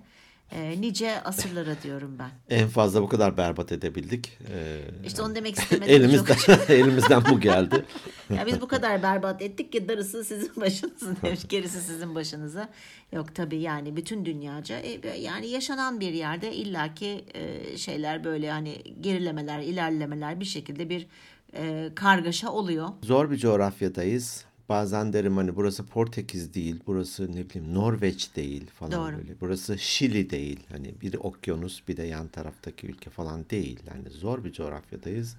e, 0.51 0.81
nice 0.81 1.21
asırlara 1.23 1.81
diyorum 1.83 2.17
ben. 2.19 2.29
En 2.57 2.67
fazla 2.69 3.01
bu 3.01 3.09
kadar 3.09 3.37
berbat 3.37 3.71
edebildik. 3.71 4.37
Ee, 4.53 4.81
İşte 5.05 5.21
onu 5.21 5.35
demek 5.35 5.59
istemedim. 5.59 5.95
elimizden 5.95 6.59
elimizden 6.75 7.23
bu 7.29 7.39
geldi. 7.39 7.85
Ya 8.35 8.45
biz 8.45 8.61
bu 8.61 8.67
kadar 8.67 9.03
berbat 9.03 9.41
ettik 9.41 9.71
ki 9.71 9.87
darısı 9.89 10.23
sizin 10.23 10.55
başınıza 10.55 11.15
demiş. 11.23 11.39
Gerisi 11.49 11.81
sizin 11.81 12.15
başınıza. 12.15 12.69
Yok 13.11 13.35
tabii 13.35 13.57
yani 13.57 13.95
bütün 13.95 14.25
dünyaca 14.25 14.79
e, 14.79 15.17
yani 15.19 15.47
yaşanan 15.47 15.99
bir 15.99 16.13
yerde 16.13 16.55
illaki 16.55 17.25
e, 17.33 17.77
şeyler 17.77 18.23
böyle 18.23 18.51
hani 18.51 18.77
gerilemeler, 19.01 19.59
ilerlemeler 19.59 20.39
bir 20.39 20.45
şekilde 20.45 20.89
bir 20.89 21.07
e, 21.53 21.91
kargaşa 21.95 22.51
oluyor. 22.51 22.89
Zor 23.01 23.31
bir 23.31 23.37
coğrafyadayız. 23.37 24.45
Bazen 24.69 25.13
derim 25.13 25.37
hani 25.37 25.55
burası 25.55 25.85
Portekiz 25.85 26.53
değil, 26.53 26.79
burası 26.87 27.31
ne 27.31 27.49
bileyim 27.49 27.73
Norveç 27.73 28.35
değil 28.35 28.67
falan 28.67 28.91
Doğru. 28.91 29.17
böyle. 29.17 29.33
Burası 29.41 29.79
Şili 29.79 30.29
değil. 30.29 30.59
Hani 30.71 30.93
bir 31.01 31.13
okyanus 31.13 31.87
bir 31.87 31.97
de 31.97 32.03
yan 32.03 32.27
taraftaki 32.27 32.87
ülke 32.87 33.09
falan 33.09 33.49
değil. 33.49 33.79
Yani 33.87 34.09
zor 34.09 34.43
bir 34.43 34.51
coğrafyadayız. 34.51 35.37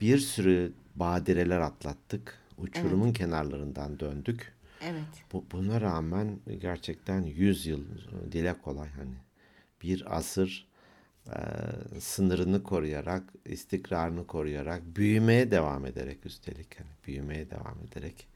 Bir 0.00 0.18
sürü 0.18 0.72
badireler 0.96 1.60
atlattık. 1.60 2.38
Uçurumun 2.58 3.12
kenarlarından 3.12 4.00
döndük. 4.00 4.52
Evet. 4.82 5.24
Bu, 5.32 5.44
buna 5.52 5.80
rağmen 5.80 6.38
gerçekten 6.60 7.22
100 7.22 7.66
yıl 7.66 7.84
dile 8.32 8.54
kolay 8.64 8.88
hani 8.88 9.14
bir 9.82 10.16
asır 10.16 10.66
sınırını 12.00 12.62
koruyarak, 12.62 13.22
istikrarını 13.44 14.26
koruyarak, 14.26 14.82
büyümeye 14.96 15.50
devam 15.50 15.86
ederek 15.86 16.26
üstelik 16.26 16.80
hani 16.80 16.88
büyümeye 17.06 17.50
devam 17.50 17.78
ederek 17.88 18.26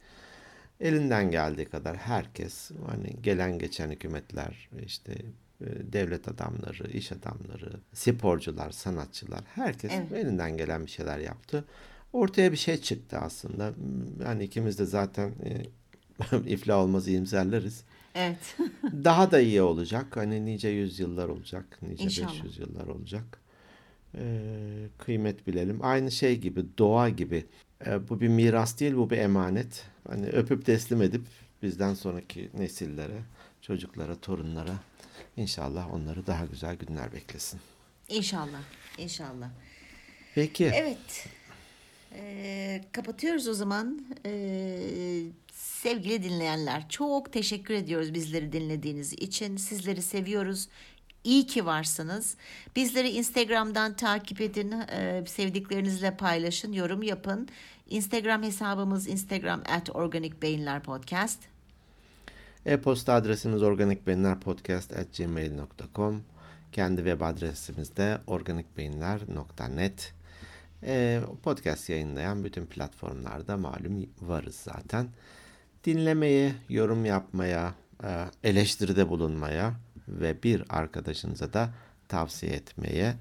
elinden 0.81 1.31
geldiği 1.31 1.65
kadar 1.65 1.97
herkes 1.97 2.71
hani 2.87 3.23
gelen 3.23 3.59
geçen 3.59 3.91
hükümetler 3.91 4.69
işte 4.87 5.13
e, 5.61 5.67
devlet 5.93 6.29
adamları, 6.29 6.91
iş 6.91 7.13
adamları, 7.13 7.73
sporcular, 7.93 8.71
sanatçılar 8.71 9.41
herkes 9.55 9.93
Evet. 9.95 10.13
elinden 10.13 10.57
gelen 10.57 10.87
bir 10.87 10.91
şeyler 10.91 11.19
yaptı. 11.19 11.65
Ortaya 12.13 12.53
bir 12.53 12.57
şey 12.57 12.77
çıktı 12.77 13.19
aslında. 13.19 13.73
Yani 14.25 14.45
ikimiz 14.45 14.79
de 14.79 14.85
zaten 14.85 15.33
e, 15.45 15.63
iflah 16.47 16.79
olmaz 16.79 17.09
iyimserleriz. 17.09 17.85
Evet. 18.15 18.57
Daha 19.05 19.31
da 19.31 19.41
iyi 19.41 19.63
olacak. 19.63 20.17
Hani 20.17 20.45
nice 20.45 20.69
yüzyıllar 20.69 21.29
olacak. 21.29 21.79
Nice 21.83 22.05
İnşallah. 22.05 22.45
500 22.45 22.59
yıllar 22.59 22.87
olacak. 22.87 23.41
Ee, 24.15 24.89
kıymet 24.99 25.47
bilelim. 25.47 25.79
Aynı 25.83 26.11
şey 26.11 26.39
gibi, 26.39 26.65
doğa 26.79 27.09
gibi. 27.09 27.47
Ee, 27.87 28.09
bu 28.09 28.21
bir 28.21 28.29
miras 28.29 28.81
değil, 28.81 28.95
bu 28.95 29.11
bir 29.11 29.19
emanet. 29.19 29.85
Hani 30.09 30.27
öpüp 30.27 30.67
teslim 30.67 31.03
edip 31.03 31.23
bizden 31.63 31.95
sonraki 31.95 32.51
nesillere, 32.55 33.23
çocuklara, 33.61 34.15
torunlara 34.21 34.75
inşallah 35.37 35.95
onları 35.95 36.27
daha 36.27 36.45
güzel 36.45 36.77
günler 36.77 37.13
beklesin. 37.13 37.61
İnşallah. 38.09 38.63
İnşallah. 38.99 39.51
Peki. 40.35 40.65
Evet. 40.75 41.29
Ee, 42.13 42.85
kapatıyoruz 42.93 43.49
o 43.49 43.55
zaman. 43.55 44.07
Ee, 44.27 45.23
sevgili 45.85 46.23
dinleyenler 46.23 46.89
çok 46.89 47.33
teşekkür 47.33 47.75
ediyoruz 47.75 48.15
bizleri 48.15 48.53
dinlediğiniz 48.53 49.13
için. 49.13 49.57
Sizleri 49.57 50.03
seviyoruz. 50.03 50.69
İyi 51.25 51.47
ki 51.47 51.67
varsınız. 51.67 52.37
Bizleri 52.77 53.09
Instagram'dan 53.09 53.97
takip 53.97 54.41
edin. 54.41 54.75
Ee, 54.93 55.25
sevdiklerinizle 55.27 56.17
paylaşın, 56.17 56.73
yorum 56.73 57.03
yapın. 57.03 57.49
Instagram 57.91 58.43
hesabımız 58.43 59.09
Instagram 59.09 59.63
at 59.69 59.97
Organik 59.97 60.43
Beyinler 60.43 60.83
Podcast. 60.83 61.39
E-posta 62.67 63.15
adresimiz 63.15 63.63
organikbeyinlerpodcast.gmail.com 63.63 66.23
Kendi 66.73 66.97
web 66.97 67.21
adresimiz 67.21 67.97
de 67.97 68.19
organikbeyinler.net 68.27 70.15
e, 70.83 71.21
Podcast 71.43 71.89
yayınlayan 71.89 72.45
bütün 72.45 72.67
platformlarda 72.67 73.57
malum 73.57 74.07
varız 74.23 74.57
zaten. 74.57 75.09
Dinlemeye, 75.85 76.53
yorum 76.69 77.05
yapmaya, 77.05 77.75
e, 78.05 78.09
eleştiride 78.45 79.09
bulunmaya 79.09 79.75
ve 80.09 80.43
bir 80.43 80.65
arkadaşınıza 80.69 81.53
da 81.53 81.71
tavsiye 82.09 82.53
etmeye 82.53 83.15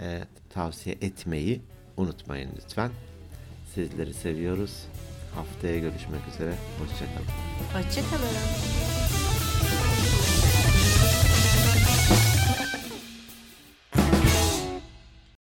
e, 0.00 0.24
tavsiye 0.50 0.96
etmeyi 1.00 1.62
unutmayın 1.96 2.50
lütfen. 2.56 2.90
Sizleri 3.74 4.14
seviyoruz. 4.14 4.86
Haftaya 5.34 5.78
görüşmek 5.78 6.28
üzere. 6.34 6.54
Hoşçakalın. 6.78 7.26
Hoşçakalın. 7.74 9.23